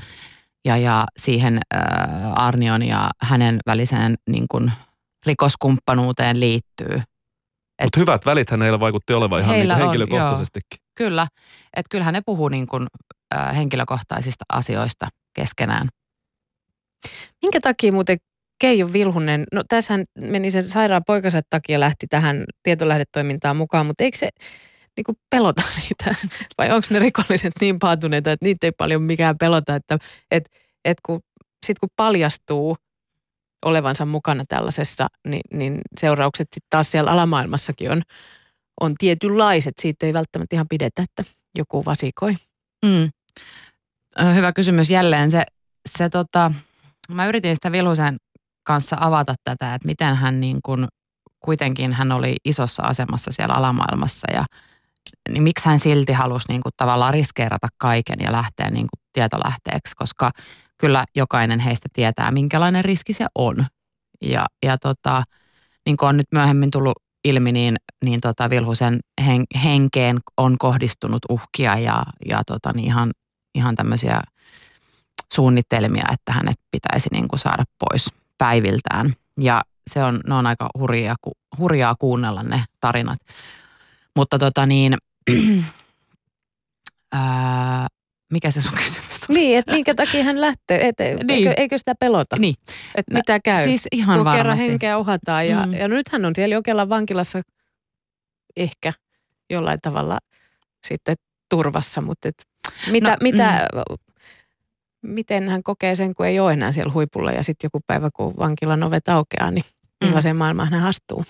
ja, 0.65 0.77
ja 0.77 1.07
siihen 1.17 1.59
ää, 1.75 2.33
Arnion 2.37 2.83
ja 2.83 3.11
hänen 3.23 3.59
väliseen 3.67 4.15
niin 4.31 4.45
kuin 4.51 4.73
rikoskumppanuuteen 5.27 6.41
liittyy. 6.41 6.99
Mutta 7.83 8.01
hyvät 8.01 8.27
välit 8.27 8.51
hänellä 8.51 8.81
vaikutti 8.81 9.13
olevan 9.13 9.41
ihan 9.41 9.55
niin 9.55 9.77
henkilökohtaisestikin. 9.77 10.79
joo, 10.81 10.93
kyllä, 10.95 11.27
että 11.77 11.89
kyllähän 11.91 12.15
ne 12.15 12.21
puhuu 12.27 12.49
niin 12.49 12.67
kuin, 12.67 12.87
äh, 13.35 13.57
henkilökohtaisista 13.57 14.45
asioista 14.53 15.07
keskenään. 15.35 15.89
Minkä 17.43 17.61
takia 17.61 17.93
muuten 17.93 18.19
Keijo 18.61 18.93
Vilhunen, 18.93 19.45
no 19.53 19.61
tässähän 19.69 20.05
meni 20.19 20.51
sen 20.51 20.63
sairaan 20.63 21.03
poikansa 21.07 21.41
takia 21.51 21.81
lähti 21.81 22.07
tähän 22.07 22.45
tietolähdetoimintaan 22.63 23.57
mukaan, 23.57 23.87
mutta 23.87 24.05
eikö 24.05 24.19
se 24.19 24.29
niin 24.97 25.05
kuin 25.05 25.19
pelota 25.31 25.63
niitä? 25.81 26.15
Vai 26.59 26.71
onko 26.71 26.87
ne 26.91 26.99
rikolliset 26.99 27.53
niin 27.61 27.79
paatuneita, 27.79 28.33
että 28.33 28.45
niitä 28.45 28.67
ei 28.67 28.73
paljon 28.73 29.03
mikään 29.03 29.39
pelota, 29.39 29.75
että 29.75 29.99
et, 30.31 30.51
et 30.85 30.97
kun, 31.07 31.21
sit 31.67 31.79
kun 31.79 31.89
paljastuu 31.97 32.77
olevansa 33.65 34.07
mukana 34.07 34.45
tällaisessa, 34.49 35.07
niin, 35.29 35.41
niin 35.53 35.81
seuraukset 36.01 36.49
sitten 36.55 36.67
taas 36.71 36.91
siellä 36.91 37.11
alamaailmassakin 37.11 37.91
on, 37.91 38.03
on 38.81 38.95
tietynlaiset. 38.99 39.75
Siitä 39.81 40.07
ei 40.07 40.13
välttämättä 40.13 40.57
ihan 40.57 40.69
pidetä, 40.69 41.03
että 41.03 41.33
joku 41.59 41.85
vasikoi. 41.85 42.35
Mm. 42.87 43.11
Hyvä 44.35 44.53
kysymys 44.53 44.91
jälleen. 44.91 45.31
Se, 45.31 45.45
se 45.89 46.09
tota, 46.09 46.53
mä 47.11 47.27
yritin 47.27 47.55
sitä 47.55 47.73
Vilhusen 47.73 48.17
kanssa 48.67 48.97
avata 49.01 49.35
tätä, 49.45 49.75
että 49.75 49.87
miten 49.87 50.17
hän 50.17 50.41
niin 50.41 50.59
kuin, 50.63 50.87
kuitenkin 51.41 51.93
hän 51.93 52.13
oli 52.13 52.37
isossa 52.45 52.83
asemassa 52.83 53.33
siellä 53.33 53.55
alamaailmassa 53.55 54.33
ja 54.33 54.45
niin 55.31 55.43
miksi 55.43 55.69
hän 55.69 55.79
silti 55.79 56.13
halusi 56.13 56.49
niin 56.49 56.63
kuin 56.63 56.73
tavallaan 56.77 57.15
riskeerata 57.15 57.69
kaiken 57.79 58.17
ja 58.21 58.33
lähteä 58.33 58.71
niin 58.71 58.87
kuin 58.87 59.01
tietolähteeksi, 59.13 59.97
koska 59.97 60.31
kyllä 60.79 61.05
jokainen 61.17 61.61
heistä 61.61 61.89
tietää, 61.93 62.31
minkälainen 62.31 62.85
riski 62.85 63.13
se 63.13 63.27
on. 63.35 63.67
Ja, 64.23 64.47
ja 64.65 64.79
tota, 64.79 65.23
niin 65.87 65.97
kuin 65.97 66.09
on 66.09 66.17
nyt 66.17 66.27
myöhemmin 66.33 66.71
tullut 66.71 66.95
ilmi, 67.25 67.53
niin, 67.53 67.77
niin 68.05 68.21
tota 68.21 68.51
Vilhusen 68.51 69.01
hen, 69.27 69.45
henkeen 69.65 70.19
on 70.37 70.59
kohdistunut 70.59 71.23
uhkia 71.29 71.79
ja, 71.79 72.05
ja 72.27 72.43
tota, 72.47 72.73
niin 72.73 72.87
ihan, 72.87 73.11
ihan 73.55 73.75
tämmöisiä 73.75 74.21
suunnitelmia, 75.35 76.05
että 76.13 76.33
hänet 76.33 76.57
pitäisi 76.71 77.09
niin 77.13 77.29
kuin 77.29 77.41
saada 77.41 77.65
pois 77.79 78.13
päiviltään. 78.39 79.13
Ja 79.41 79.63
se 79.91 80.05
on, 80.05 80.21
ne 80.27 80.35
on 80.35 80.47
aika 80.47 80.71
hurjaa, 80.79 81.17
hurjaa 81.59 81.95
kuunnella 81.99 82.43
ne 82.43 82.65
tarinat. 82.81 83.19
Mutta 84.17 84.39
tota 84.39 84.67
niin, 84.67 84.97
ää, 87.13 87.87
mikä 88.33 88.51
se 88.51 88.61
sun 88.61 88.79
kysymys 88.85 89.27
on? 89.29 89.35
Niin, 89.35 89.59
että 89.59 89.73
minkä 89.73 89.95
takia 89.95 90.25
hän 90.25 90.41
lähtee, 90.41 90.89
et, 90.89 90.97
niin. 90.99 91.31
eikö, 91.31 91.55
eikö 91.57 91.79
sitä 91.79 91.95
pelota? 92.01 92.37
Niin. 92.39 92.55
Että 92.95 93.15
mitä 93.15 93.39
käy? 93.45 93.65
Siis 93.65 93.89
ihan 93.93 94.19
kun 94.19 94.25
varmasti. 94.25 94.39
kerran 94.39 94.59
henkeä 94.59 94.99
uhataan 94.99 95.49
ja, 95.49 95.67
mm. 95.67 95.73
ja 95.73 95.89
nyt 95.89 96.09
hän 96.09 96.25
on 96.25 96.33
siellä 96.35 96.55
Jokelan 96.55 96.89
vankilassa 96.89 97.43
ehkä 98.57 98.93
jollain 99.51 99.79
tavalla 99.83 100.19
sitten 100.87 101.17
turvassa, 101.51 102.01
mutta 102.01 102.29
et 102.29 102.43
mitä, 102.91 103.11
no, 103.11 103.17
mitä, 103.21 103.69
mm. 103.75 103.97
miten 105.03 105.49
hän 105.49 105.63
kokee 105.63 105.95
sen, 105.95 106.15
kun 106.15 106.27
ei 106.27 106.41
ole 106.41 106.53
enää 106.53 106.73
siellä 106.73 106.93
huipulla 106.93 107.33
ja 107.33 107.43
sitten 107.43 107.67
joku 107.67 107.85
päivä, 107.87 108.11
kun 108.15 108.35
vankilan 108.39 108.83
ovet 108.83 109.09
aukeaa, 109.09 109.51
niin 109.51 109.65
mm. 109.65 110.07
millaiseen 110.07 110.37
mm. 110.37 110.39
maailmaan 110.39 110.71
hän 110.71 110.85
astuu? 110.85 111.25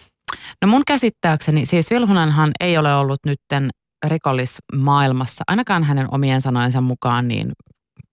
No 0.63 0.69
mun 0.69 0.83
käsittääkseni, 0.87 1.67
siis 1.67 1.91
Vilhunenhan 1.91 2.51
ei 2.61 2.79
ole 2.79 2.95
ollut 2.95 3.21
nytten 3.27 3.71
rikollismaailmassa, 4.07 5.45
ainakaan 5.47 5.85
hänen 5.85 6.09
omien 6.11 6.41
sanojensa 6.41 6.81
mukaan, 6.81 7.29
niin 7.29 7.53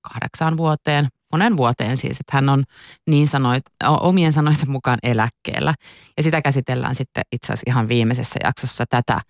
kahdeksaan 0.02 0.58
vuoteen, 0.58 1.08
monen 1.32 1.58
vuoteen 1.58 1.98
siis, 1.98 2.20
että 2.20 2.38
hän 2.38 2.50
on 2.50 2.63
niin 3.10 3.28
sanoit, 3.28 3.63
omien 3.84 4.34
sanojensa 4.34 4.65
mukaan 4.65 5.00
eläkkeellä. 5.04 5.74
Ja 6.17 6.24
sitä 6.24 6.41
käsitellään 6.41 6.96
sitten 6.96 7.24
itse 7.32 7.54
asiassa 7.54 7.72
ihan 7.72 7.89
viimeisessä 7.89 8.39
jaksossa 8.44 8.86
tätä, 8.89 9.22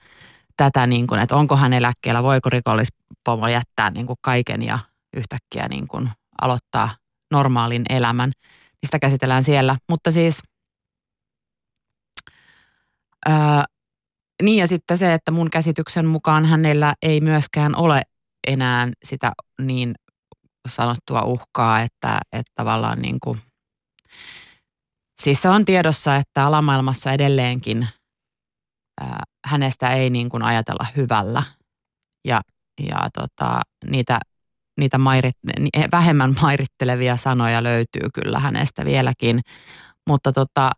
tätä 0.58 0.88
niin 0.88 1.08
kuin, 1.08 1.22
että 1.22 1.36
onko 1.36 1.56
hän 1.56 1.74
eläkkeellä, 1.74 2.24
voiko 2.24 2.50
rikollispomo 2.50 3.48
jättää 3.48 3.90
niin 3.90 4.08
kuin 4.08 4.18
kaiken 4.22 4.62
ja 4.62 4.80
yhtäkkiä 5.18 5.68
niin 5.68 5.88
kuin 5.88 6.10
aloittaa 6.42 6.90
normaalin 7.34 7.84
elämän. 7.90 8.30
Niin 8.30 8.88
sitä 8.88 9.00
käsitellään 9.00 9.44
siellä, 9.44 9.76
mutta 9.90 10.12
siis 10.12 10.40
ää, 13.30 13.64
niin 14.44 14.58
ja 14.58 14.68
sitten 14.68 14.98
se, 14.98 15.14
että 15.14 15.32
mun 15.32 15.50
käsityksen 15.50 16.06
mukaan 16.06 16.46
hänellä 16.46 16.94
ei 17.02 17.22
myöskään 17.22 17.76
ole 17.76 18.02
enää 18.48 18.90
sitä 19.04 19.32
niin 19.62 19.96
sanottua 20.68 21.22
uhkaa, 21.22 21.82
että, 21.82 22.20
että 22.32 22.52
tavallaan 22.56 23.02
niin 23.02 23.18
kuin, 23.24 23.40
siis 25.22 25.42
se 25.42 25.50
on 25.50 25.66
tiedossa, 25.66 26.16
että 26.16 26.46
alamaailmassa 26.46 27.12
edelleenkin 27.12 27.88
ää, 29.02 29.24
hänestä 29.48 29.94
ei 29.94 30.10
niin 30.10 30.30
kuin 30.30 30.44
ajatella 30.44 30.86
hyvällä. 30.96 31.44
Ja, 32.28 32.42
ja 32.90 33.10
tota, 33.14 33.62
niitä, 33.86 34.20
niitä 34.80 34.98
mairit, 34.98 35.38
vähemmän 35.92 36.36
mairittelevia 36.42 37.18
sanoja 37.18 37.64
löytyy 37.64 38.10
kyllä 38.14 38.40
hänestä 38.40 38.86
vieläkin, 38.86 39.42
mutta 40.10 40.32
tota, 40.34 40.72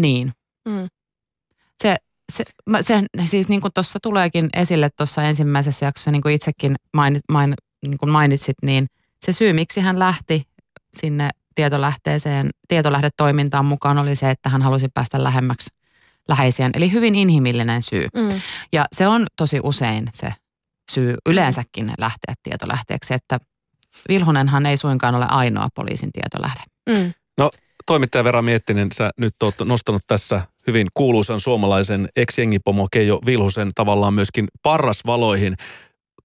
niin, 0.00 0.32
Mm. 0.66 0.88
Se, 1.82 1.96
se, 2.32 2.44
se, 2.80 3.02
siis 3.24 3.48
niin 3.48 3.60
kuin 3.60 3.72
tuossa 3.74 3.98
tuleekin 4.02 4.48
esille 4.56 4.88
tuossa 4.96 5.22
ensimmäisessä 5.22 5.86
jaksossa, 5.86 6.10
niin 6.10 6.22
kuin 6.22 6.34
itsekin 6.34 6.76
mainit, 6.94 7.22
main, 7.32 7.54
niin 7.86 7.98
kuin 7.98 8.10
mainitsit, 8.10 8.56
niin 8.62 8.86
se 9.24 9.32
syy, 9.32 9.52
miksi 9.52 9.80
hän 9.80 9.98
lähti 9.98 10.42
sinne 10.94 11.30
tietolähteeseen, 11.54 12.50
tietolähdetoimintaan 12.68 13.64
mukaan 13.64 13.98
oli 13.98 14.16
se, 14.16 14.30
että 14.30 14.48
hän 14.48 14.62
halusi 14.62 14.88
päästä 14.94 15.24
lähemmäksi 15.24 15.70
läheisiään. 16.28 16.70
Eli 16.74 16.92
hyvin 16.92 17.14
inhimillinen 17.14 17.82
syy. 17.82 18.06
Mm. 18.14 18.40
Ja 18.72 18.84
se 18.92 19.08
on 19.08 19.26
tosi 19.36 19.60
usein 19.62 20.08
se 20.12 20.32
syy 20.92 21.14
yleensäkin 21.26 21.92
lähteä 21.98 22.34
tietolähteeksi, 22.42 23.14
että 23.14 23.38
Vilhunenhan 24.08 24.66
ei 24.66 24.76
suinkaan 24.76 25.14
ole 25.14 25.26
ainoa 25.28 25.68
poliisin 25.74 26.10
tietolähde. 26.12 26.60
Mm. 26.88 27.12
No 27.38 27.50
toimittaja 27.86 28.24
Vera 28.24 28.42
Miettinen, 28.42 28.88
sä 28.92 29.10
nyt 29.18 29.34
oot 29.42 29.54
nostanut 29.64 30.02
tässä 30.06 30.42
hyvin 30.66 30.86
kuuluisan 30.94 31.40
suomalaisen 31.40 32.08
ex-jengipomo 32.16 32.88
Keijo 32.92 33.20
Vilhusen 33.26 33.68
tavallaan 33.74 34.14
myöskin 34.14 34.48
parrasvaloihin. 34.62 35.54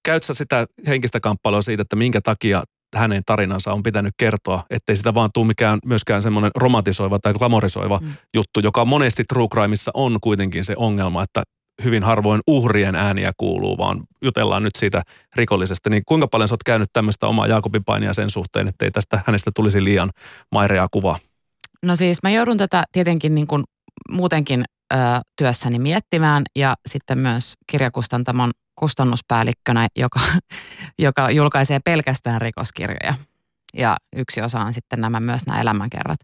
Käyt 0.06 0.24
sä 0.24 0.34
sitä 0.34 0.68
henkistä 0.88 1.20
kamppailua 1.20 1.62
siitä, 1.62 1.82
että 1.82 1.96
minkä 1.96 2.22
takia 2.22 2.64
hänen 2.96 3.24
tarinansa 3.26 3.74
on 3.74 3.84
pitänyt 3.84 4.14
kertoa, 4.18 4.64
ettei 4.70 4.96
sitä 4.96 5.14
vaan 5.14 5.30
tule 5.34 5.48
mikään 5.48 5.80
myöskään 5.86 6.22
semmoinen 6.22 6.52
romantisoiva 6.56 7.20
tai 7.20 7.34
glamorisoiva 7.34 8.00
mm. 8.02 8.14
juttu, 8.34 8.60
joka 8.60 8.86
monesti 8.86 9.24
true 9.24 9.48
crimeissa 9.48 9.92
on 9.94 10.18
kuitenkin 10.22 10.66
se 10.66 10.74
ongelma, 10.78 11.24
että 11.24 11.44
hyvin 11.84 12.04
harvoin 12.04 12.42
uhrien 12.48 12.96
ääniä 12.96 13.32
kuuluu, 13.38 13.78
vaan 13.78 14.04
jutellaan 14.22 14.64
nyt 14.64 14.76
siitä 14.78 15.02
rikollisesta. 15.36 15.90
Niin 15.90 16.04
kuinka 16.06 16.28
paljon 16.28 16.48
sä 16.48 16.54
oot 16.54 16.64
käynyt 16.64 16.90
tämmöistä 16.94 17.28
omaa 17.28 17.48
Jaakobin 17.48 17.84
painia 17.84 18.14
sen 18.14 18.30
suhteen, 18.30 18.68
ettei 18.68 18.92
tästä 18.92 19.20
hänestä 19.26 19.52
tulisi 19.56 19.84
liian 19.84 20.10
maireaa 20.52 20.88
kuvaa? 20.92 21.20
No 21.86 21.96
siis 21.96 22.24
mä 22.24 22.30
joudun 22.30 22.58
tätä 22.58 22.84
tietenkin 22.92 23.36
niin 23.36 23.48
kuin 23.48 23.64
muutenkin 24.10 24.64
ö, 24.94 24.98
työssäni 25.38 25.80
miettimään 25.80 26.44
ja 26.56 26.76
sitten 26.88 27.18
myös 27.18 27.54
kirjakustantamon 27.68 28.52
kustannuspäällikkönä, 28.76 29.88
joka, 29.96 30.20
joka 31.00 31.32
julkaisee 31.32 31.80
pelkästään 31.86 32.42
rikoskirjoja. 32.42 33.14
Ja 33.74 33.98
yksi 34.16 34.42
osa 34.42 34.60
on 34.60 34.74
sitten 34.74 35.02
nämä 35.02 35.20
myös 35.20 35.46
nämä 35.48 35.62
elämänkerrat. 35.62 36.20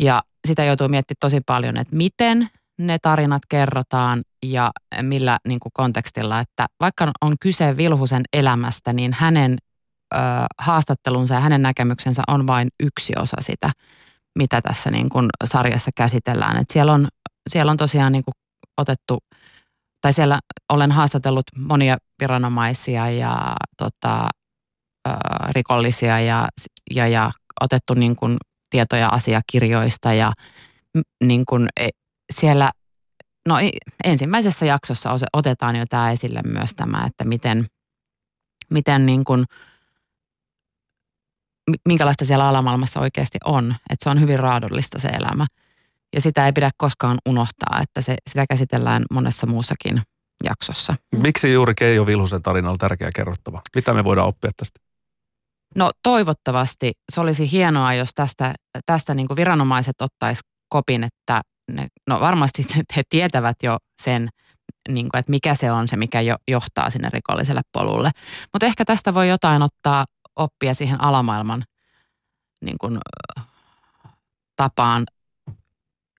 Ja 0.00 0.22
sitä 0.48 0.64
joutuu 0.64 0.88
miettimään 0.88 1.20
tosi 1.20 1.40
paljon, 1.46 1.78
että 1.78 1.96
miten 1.96 2.48
ne 2.78 2.98
tarinat 3.02 3.42
kerrotaan 3.48 4.22
ja 4.46 4.70
millä 5.02 5.38
niin 5.48 5.60
kuin 5.60 5.72
kontekstilla, 5.72 6.40
että 6.40 6.66
vaikka 6.80 7.12
on 7.20 7.36
kyse 7.40 7.76
Vilhusen 7.76 8.22
elämästä, 8.32 8.92
niin 8.92 9.12
hänen 9.12 9.58
ö, 10.14 10.18
haastattelunsa 10.58 11.34
ja 11.34 11.40
hänen 11.40 11.62
näkemyksensä 11.62 12.22
on 12.28 12.46
vain 12.46 12.68
yksi 12.82 13.12
osa 13.16 13.36
sitä 13.40 13.70
mitä 14.38 14.60
tässä 14.60 14.90
niin 14.90 15.08
kuin 15.08 15.28
sarjassa 15.44 15.90
käsitellään. 15.96 16.56
Et 16.56 16.70
siellä, 16.70 16.92
on, 16.92 17.08
siellä 17.48 17.72
on 17.72 17.76
tosiaan 17.76 18.12
niin 18.12 18.24
kuin 18.24 18.34
otettu, 18.78 19.18
tai 20.00 20.12
siellä 20.12 20.38
olen 20.72 20.92
haastatellut 20.92 21.44
monia 21.58 21.96
viranomaisia 22.20 23.10
ja 23.10 23.56
tota, 23.76 24.28
ö, 25.08 25.12
rikollisia 25.50 26.20
ja, 26.20 26.48
ja, 26.94 27.08
ja 27.08 27.32
otettu 27.60 27.94
niin 27.94 28.16
kuin 28.16 28.36
tietoja 28.70 29.08
asiakirjoista 29.08 30.12
ja 30.12 30.32
niin 31.24 31.44
kuin, 31.48 31.68
e, 31.80 31.88
siellä 32.32 32.70
no 33.48 33.56
ensimmäisessä 34.04 34.66
jaksossa 34.66 35.10
otetaan 35.32 35.76
jo 35.76 35.84
tämä 35.88 36.10
esille 36.10 36.40
myös 36.46 36.70
tämä, 36.76 37.04
että 37.06 37.24
miten, 37.24 37.66
miten 38.70 39.06
niin 39.06 39.24
kuin, 39.24 39.44
minkälaista 41.88 42.24
siellä 42.24 42.48
alamaailmassa 42.48 43.00
oikeasti 43.00 43.38
on. 43.44 43.74
Että 43.90 44.04
se 44.04 44.10
on 44.10 44.20
hyvin 44.20 44.38
raadollista 44.38 44.98
se 44.98 45.08
elämä. 45.08 45.46
Ja 46.14 46.20
sitä 46.20 46.46
ei 46.46 46.52
pidä 46.52 46.70
koskaan 46.76 47.18
unohtaa, 47.28 47.80
että 47.82 48.00
se, 48.00 48.16
sitä 48.30 48.44
käsitellään 48.50 49.02
monessa 49.12 49.46
muussakin 49.46 50.02
jaksossa. 50.44 50.94
Miksi 51.16 51.52
juuri 51.52 51.74
Keijo 51.74 52.06
Vilhusen 52.06 52.42
tarina 52.42 52.70
on 52.70 52.78
tärkeä 52.78 53.10
kerrottava? 53.14 53.60
Mitä 53.74 53.94
me 53.94 54.04
voidaan 54.04 54.28
oppia 54.28 54.50
tästä? 54.56 54.80
No 55.76 55.90
toivottavasti 56.02 56.92
se 57.12 57.20
olisi 57.20 57.52
hienoa, 57.52 57.94
jos 57.94 58.10
tästä, 58.14 58.54
tästä 58.86 59.14
niin 59.14 59.28
kuin 59.28 59.36
viranomaiset 59.36 60.02
ottais 60.02 60.40
kopin, 60.68 61.04
että 61.04 61.40
ne, 61.72 61.88
no 62.08 62.20
varmasti 62.20 62.66
he 62.96 63.02
tietävät 63.08 63.56
jo 63.62 63.78
sen, 64.02 64.28
niin 64.88 65.08
kuin, 65.08 65.18
että 65.18 65.30
mikä 65.30 65.54
se 65.54 65.72
on 65.72 65.88
se, 65.88 65.96
mikä 65.96 66.20
jo, 66.20 66.36
johtaa 66.48 66.90
sinne 66.90 67.08
rikolliselle 67.12 67.60
polulle. 67.72 68.10
Mutta 68.52 68.66
ehkä 68.66 68.84
tästä 68.84 69.14
voi 69.14 69.28
jotain 69.28 69.62
ottaa 69.62 70.04
oppia 70.36 70.74
siihen 70.74 71.00
alamaailman 71.00 71.64
niin 72.64 72.78
kuin, 72.80 72.98
tapaan, 74.56 75.06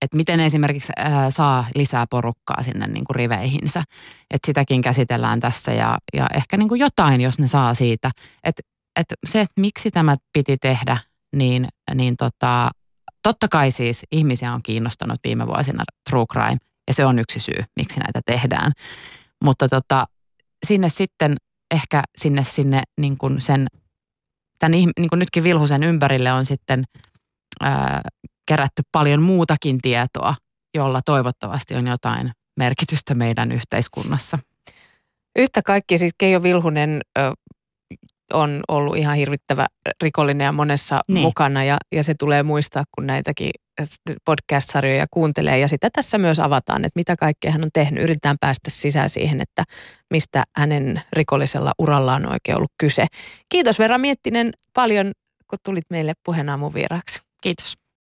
että 0.02 0.18
miten 0.18 0.40
esimerkiksi 0.40 0.94
ää, 0.98 1.32
saa 1.32 1.66
lisää 1.76 2.06
porukkaa 2.10 2.64
sinne 2.64 2.88
niin 2.88 3.04
kuin 3.04 3.16
riveihinsä. 3.16 3.84
Että 4.32 4.46
sitäkin 4.46 4.82
käsitellään 4.82 5.40
tässä 5.40 5.72
ja, 5.72 5.98
ja 6.14 6.28
ehkä 6.34 6.58
niin 6.58 6.70
kuin 6.70 6.80
jotain, 6.80 7.22
jos 7.22 7.40
ne 7.40 7.48
saa 7.48 7.74
siitä. 7.74 8.12
Että 8.44 8.62
et 9.00 9.14
se, 9.26 9.42
että 9.42 9.62
miksi 9.62 9.92
tämä 9.92 10.18
piti 10.34 10.58
tehdä, 10.58 10.98
niin, 11.36 11.68
niin 11.94 12.18
tota, 12.18 12.72
totta 13.24 13.48
kai 13.48 13.72
siis 13.72 14.04
ihmisiä 14.12 14.54
on 14.54 14.64
kiinnostanut 14.64 15.20
viime 15.24 15.48
vuosina 15.48 15.84
true 16.10 16.26
crime 16.32 16.58
ja 16.88 16.94
se 16.94 17.06
on 17.06 17.20
yksi 17.20 17.40
syy, 17.40 17.64
miksi 17.76 18.00
näitä 18.00 18.22
tehdään. 18.26 18.72
Mutta 19.44 19.70
tota, 19.70 20.06
sinne 20.66 20.90
sitten 20.90 21.36
ehkä 21.72 22.04
sinne, 22.18 22.44
sinne 22.44 22.82
niin 23.00 23.18
kuin 23.18 23.42
sen 23.42 23.68
tämän, 24.64 24.92
niin 25.00 25.10
kuin 25.10 25.20
nytkin 25.20 25.44
Vilhusen 25.44 25.84
ympärille 25.84 26.32
on 26.32 26.46
sitten 26.46 26.84
ää, 27.62 28.02
kerätty 28.48 28.82
paljon 28.92 29.22
muutakin 29.22 29.80
tietoa, 29.82 30.36
jolla 30.78 31.02
toivottavasti 31.06 31.76
on 31.76 31.88
jotain 31.88 32.32
merkitystä 32.60 33.16
meidän 33.16 33.52
yhteiskunnassa. 33.52 34.40
Yhtä 35.36 35.62
kaikki 35.62 35.98
siis 35.98 36.12
Keijo 36.18 36.44
Vilhunen 36.44 37.02
ö, 37.18 37.22
on 38.34 38.62
ollut 38.68 38.98
ihan 38.98 39.16
hirvittävä 39.16 39.66
rikollinen 40.04 40.46
ja 40.46 40.52
monessa 40.52 41.02
niin. 41.08 41.22
mukana 41.22 41.64
ja, 41.64 41.78
ja 41.92 42.04
se 42.04 42.14
tulee 42.20 42.44
muistaa, 42.44 42.84
kun 42.96 43.08
näitäkin 43.08 43.52
podcast-sarjoja 44.26 45.06
kuuntelee. 45.12 45.60
Ja 45.60 45.68
sitä 45.68 45.90
tässä 45.94 46.18
myös 46.18 46.40
avataan, 46.40 46.86
että 46.86 47.00
mitä 47.00 47.16
kaikkea 47.16 47.52
hän 47.52 47.66
on 47.66 47.70
tehnyt. 47.74 48.04
Yritetään 48.04 48.38
päästä 48.40 48.70
sisään 48.70 49.10
siihen, 49.10 49.42
että 49.42 49.64
mistä 50.10 50.44
hänen 50.58 51.02
rikollisella 51.14 51.72
urallaan 51.80 52.26
on 52.26 52.34
oikein 52.34 52.58
ollut 52.58 52.72
kyse. 52.78 53.06
Kiitos 53.50 53.80
Vera 53.80 53.98
Miettinen 53.98 54.52
paljon, 54.74 55.12
kun 55.48 55.60
tulit 55.66 55.86
meille 55.90 56.14
puheenaamun 56.26 56.74
vieraaksi. 56.74 57.20
Kiitos. 57.42 57.83